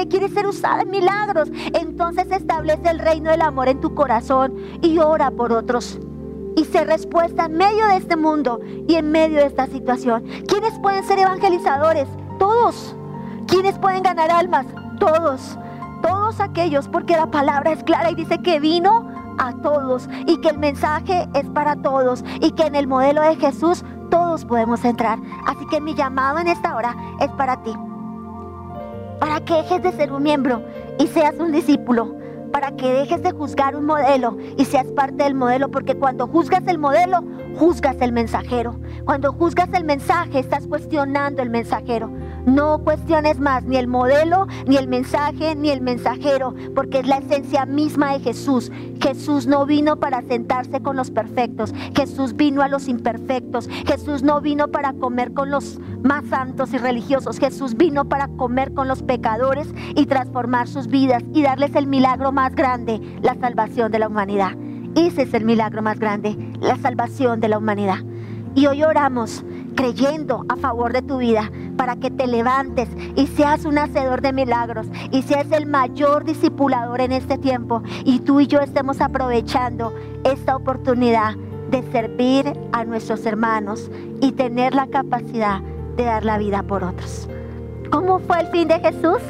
¿quieres 0.10 0.34
ser 0.34 0.48
usada 0.48 0.82
en 0.82 0.90
milagros? 0.90 1.50
Entonces 1.74 2.26
establece 2.32 2.90
el 2.90 2.98
reino 2.98 3.30
del 3.30 3.44
amor 3.44 3.68
en 3.70 3.80
tu 3.80 3.94
corazón 3.94 4.56
y 4.82 4.98
ora 4.98 5.30
por 5.30 5.52
otros 5.52 6.00
y 6.56 6.66
se 6.66 6.84
respuesta 6.86 7.46
en 7.46 7.58
medio 7.58 7.86
de 7.86 7.98
este 7.98 8.16
mundo 8.16 8.60
y 8.88 8.96
en 8.96 9.12
medio 9.12 9.38
de 9.38 9.46
esta 9.46 9.68
situación. 9.68 10.24
¿Quiénes 10.48 10.80
pueden 10.80 11.04
ser 11.04 11.20
evangelizadores? 11.20 12.08
Todos. 12.40 12.96
¿Quiénes 13.46 13.78
pueden 13.78 14.02
ganar 14.02 14.32
almas? 14.32 14.66
Todos. 15.00 15.56
Todos 16.02 16.40
aquellos, 16.40 16.88
porque 16.88 17.16
la 17.16 17.30
palabra 17.30 17.74
es 17.74 17.84
clara 17.84 18.10
y 18.10 18.16
dice 18.16 18.40
que 18.40 18.60
vino 18.60 19.08
a 19.38 19.54
todos 19.62 20.10
y 20.26 20.42
que 20.42 20.50
el 20.50 20.58
mensaje 20.58 21.30
es 21.36 21.48
para 21.50 21.76
todos 21.76 22.24
y 22.42 22.52
que 22.54 22.64
en 22.64 22.74
el 22.74 22.88
modelo 22.88 23.22
de 23.22 23.36
Jesús 23.36 23.84
todos 24.10 24.46
podemos 24.46 24.84
entrar. 24.86 25.20
Así 25.46 25.66
que 25.68 25.82
mi 25.82 25.96
llamado 25.96 26.40
en 26.40 26.48
esta 26.48 26.76
hora 26.76 26.96
es 27.20 27.30
para 27.32 27.62
ti. 27.64 27.74
Para 29.20 29.40
que 29.42 29.56
dejes 29.56 29.82
de 29.82 29.92
ser 29.94 30.12
un 30.12 30.24
miembro 30.24 30.64
y 31.00 31.08
seas 31.08 31.36
un 31.40 31.52
discípulo. 31.52 32.16
Para 32.52 32.72
que 32.76 32.92
dejes 32.92 33.22
de 33.22 33.32
juzgar 33.32 33.76
un 33.76 33.86
modelo 33.86 34.38
y 34.58 34.66
seas 34.66 34.88
parte 34.88 35.24
del 35.24 35.36
modelo. 35.36 35.70
Porque 35.70 35.96
cuando 35.96 36.28
juzgas 36.28 36.64
el 36.68 36.78
modelo, 36.78 37.24
juzgas 37.58 37.98
el 38.00 38.12
mensajero. 38.12 38.76
Cuando 39.06 39.34
juzgas 39.34 39.70
el 39.74 39.84
mensaje, 39.84 40.40
estás 40.40 40.68
cuestionando 40.68 41.42
el 41.42 41.50
mensajero. 41.50 42.10
No 42.48 42.80
cuestiones 42.80 43.42
más 43.42 43.66
ni 43.66 43.76
el 43.76 43.88
modelo, 43.88 44.48
ni 44.68 44.78
el 44.78 44.88
mensaje, 44.88 45.54
ni 45.54 45.70
el 45.70 45.82
mensajero, 45.82 46.56
porque 46.74 47.00
es 47.00 47.06
la 47.06 47.18
esencia 47.18 47.66
misma 47.66 48.14
de 48.14 48.22
Jesús. 48.22 48.72
Jesús 49.02 49.48
no 49.48 49.66
vino 49.66 49.98
para 49.98 50.22
sentarse 50.22 50.80
con 50.82 50.96
los 50.96 51.12
perfectos, 51.12 51.74
Jesús 51.94 52.38
vino 52.38 52.62
a 52.62 52.70
los 52.70 52.88
imperfectos. 52.88 53.68
Jesús 53.86 54.24
no 54.24 54.40
vino 54.40 54.70
para 54.70 54.94
comer 54.94 55.34
con 55.34 55.52
los 55.52 55.82
más 56.04 56.24
santos 56.28 56.74
y 56.74 56.78
religiosos, 56.78 57.38
Jesús 57.38 57.76
vino 57.76 58.06
para 58.06 58.30
comer 58.30 58.74
con 58.74 58.88
los 58.88 59.04
pecadores 59.04 59.68
y 59.98 60.06
transformar 60.06 60.70
sus 60.70 60.88
vidas 60.88 61.24
y 61.34 61.44
darles 61.44 61.76
el 61.76 61.86
milagro 61.86 62.32
más 62.32 62.56
grande, 62.56 63.02
la 63.22 63.36
salvación 63.36 63.92
de 63.92 64.00
la 64.00 64.08
humanidad. 64.08 64.54
Ese 64.96 65.24
es 65.24 65.34
el 65.34 65.44
milagro 65.44 65.82
más 65.82 66.00
grande, 66.00 66.38
la 66.62 66.78
salvación 66.78 67.42
de 67.42 67.50
la 67.50 67.58
humanidad. 67.58 68.00
Y 68.56 68.68
hoy 68.68 68.84
oramos 68.84 69.44
creyendo 69.76 70.46
a 70.50 70.56
favor 70.56 70.92
de 70.92 71.04
tu 71.04 71.18
vida 71.18 71.52
para 71.78 71.96
que 71.96 72.12
te 72.12 72.28
levantes 72.28 72.90
y 73.16 73.28
seas 73.28 73.66
un 73.66 73.78
hacedor 73.78 74.22
de 74.22 74.34
milagros 74.34 74.88
y 75.12 75.22
seas 75.22 75.52
el 75.52 75.68
mayor 75.68 76.26
discipulador 76.26 77.02
en 77.02 77.12
este 77.12 77.38
tiempo 77.38 77.84
y 78.04 78.20
tú 78.20 78.42
y 78.42 78.48
yo 78.48 78.60
estemos 78.60 79.00
aprovechando 79.00 79.94
esta 80.24 80.56
oportunidad 80.56 81.36
de 81.70 81.84
servir 81.92 82.54
a 82.72 82.84
nuestros 82.84 83.26
hermanos 83.26 83.92
y 84.22 84.32
tener 84.32 84.74
la 84.74 84.88
capacidad 84.88 85.62
de 85.96 86.06
dar 86.06 86.26
la 86.26 86.38
vida 86.38 86.64
por 86.64 86.84
otros. 86.84 87.30
¿Cómo 87.92 88.20
fue 88.20 88.42
el 88.42 88.48
fin 88.48 88.68
de 88.68 88.80
Jesús? 88.80 89.22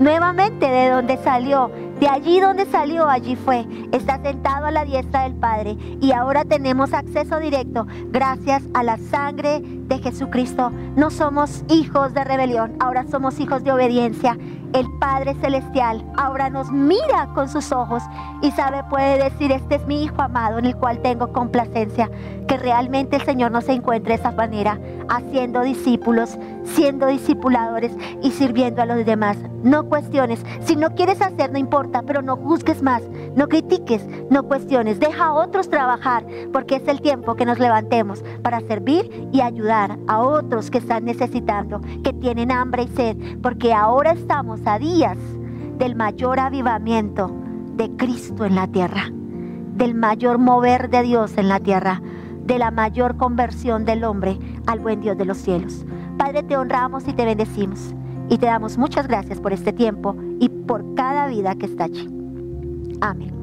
Nuevamente, 0.00 0.66
¿de 0.66 0.90
dónde 0.90 1.16
salió? 1.18 1.70
De 2.00 2.08
allí 2.08 2.40
donde 2.40 2.66
salió, 2.66 3.08
allí 3.08 3.36
fue. 3.36 3.66
Está 3.90 4.20
sentado 4.20 4.66
a 4.66 4.70
la 4.70 4.84
diestra 4.84 5.22
del 5.22 5.34
Padre 5.34 5.78
y 6.00 6.12
ahora 6.12 6.44
tenemos 6.44 6.92
acceso 6.92 7.38
directo 7.38 7.86
gracias 8.10 8.62
a 8.74 8.82
la 8.82 8.98
sangre 8.98 9.60
de 9.62 9.98
Jesucristo. 9.98 10.70
No 10.94 11.10
somos 11.10 11.64
hijos 11.70 12.12
de 12.12 12.22
rebelión, 12.24 12.76
ahora 12.80 13.06
somos 13.10 13.40
hijos 13.40 13.64
de 13.64 13.72
obediencia. 13.72 14.36
El 14.72 14.90
Padre 14.98 15.34
Celestial 15.34 16.04
ahora 16.16 16.50
nos 16.50 16.70
mira 16.70 17.28
con 17.34 17.48
sus 17.48 17.72
ojos 17.72 18.02
y 18.42 18.50
sabe, 18.50 18.82
puede 18.90 19.22
decir, 19.22 19.52
este 19.52 19.76
es 19.76 19.86
mi 19.86 20.04
Hijo 20.04 20.20
amado 20.20 20.58
en 20.58 20.66
el 20.66 20.76
cual 20.76 21.00
tengo 21.00 21.32
complacencia. 21.32 22.10
Que 22.46 22.56
realmente 22.58 23.16
el 23.16 23.22
Señor 23.22 23.50
nos 23.50 23.68
encuentre 23.68 24.14
de 24.14 24.20
esa 24.20 24.30
manera 24.30 24.78
haciendo 25.08 25.62
discípulos, 25.62 26.38
siendo 26.64 27.06
discipuladores 27.06 27.92
y 28.22 28.30
sirviendo 28.30 28.82
a 28.82 28.86
los 28.86 29.04
demás. 29.04 29.36
No 29.62 29.88
cuestiones. 29.88 30.44
Si 30.60 30.76
no 30.76 30.94
quieres 30.94 31.20
hacer, 31.22 31.50
no 31.50 31.58
importa, 31.58 32.02
pero 32.02 32.22
no 32.22 32.36
juzgues 32.36 32.82
más, 32.82 33.02
no 33.34 33.48
critiques, 33.48 34.06
no 34.30 34.44
cuestiones. 34.44 35.00
Deja 35.00 35.26
a 35.26 35.34
otros 35.34 35.70
trabajar, 35.70 36.24
porque 36.52 36.76
es 36.76 36.86
el 36.86 37.00
tiempo 37.00 37.34
que 37.34 37.46
nos 37.46 37.58
levantemos 37.58 38.22
para 38.42 38.60
servir 38.60 39.28
y 39.32 39.40
ayudar 39.40 39.98
a 40.06 40.20
otros 40.20 40.70
que 40.70 40.78
están 40.78 41.04
necesitando, 41.04 41.80
que 42.04 42.12
tienen 42.12 42.52
hambre 42.52 42.84
y 42.84 42.88
sed, 42.88 43.16
porque 43.42 43.74
ahora 43.74 44.12
a 44.64 44.78
días 44.78 45.18
del 45.78 45.96
mayor 45.96 46.40
avivamiento 46.40 47.30
de 47.74 47.90
Cristo 47.96 48.44
en 48.44 48.54
la 48.54 48.66
tierra, 48.66 49.10
del 49.74 49.94
mayor 49.94 50.38
mover 50.38 50.88
de 50.88 51.02
Dios 51.02 51.36
en 51.36 51.48
la 51.48 51.60
tierra, 51.60 52.00
de 52.44 52.58
la 52.58 52.70
mayor 52.70 53.16
conversión 53.16 53.84
del 53.84 54.04
hombre 54.04 54.38
al 54.66 54.80
buen 54.80 55.00
Dios 55.00 55.18
de 55.18 55.24
los 55.24 55.38
cielos. 55.38 55.84
Padre, 56.16 56.42
te 56.42 56.56
honramos 56.56 57.06
y 57.06 57.12
te 57.12 57.24
bendecimos 57.24 57.94
y 58.28 58.38
te 58.38 58.46
damos 58.46 58.78
muchas 58.78 59.06
gracias 59.06 59.40
por 59.40 59.52
este 59.52 59.72
tiempo 59.72 60.16
y 60.40 60.48
por 60.48 60.94
cada 60.94 61.26
vida 61.26 61.54
que 61.54 61.66
está 61.66 61.84
allí. 61.84 62.08
Amén. 63.00 63.35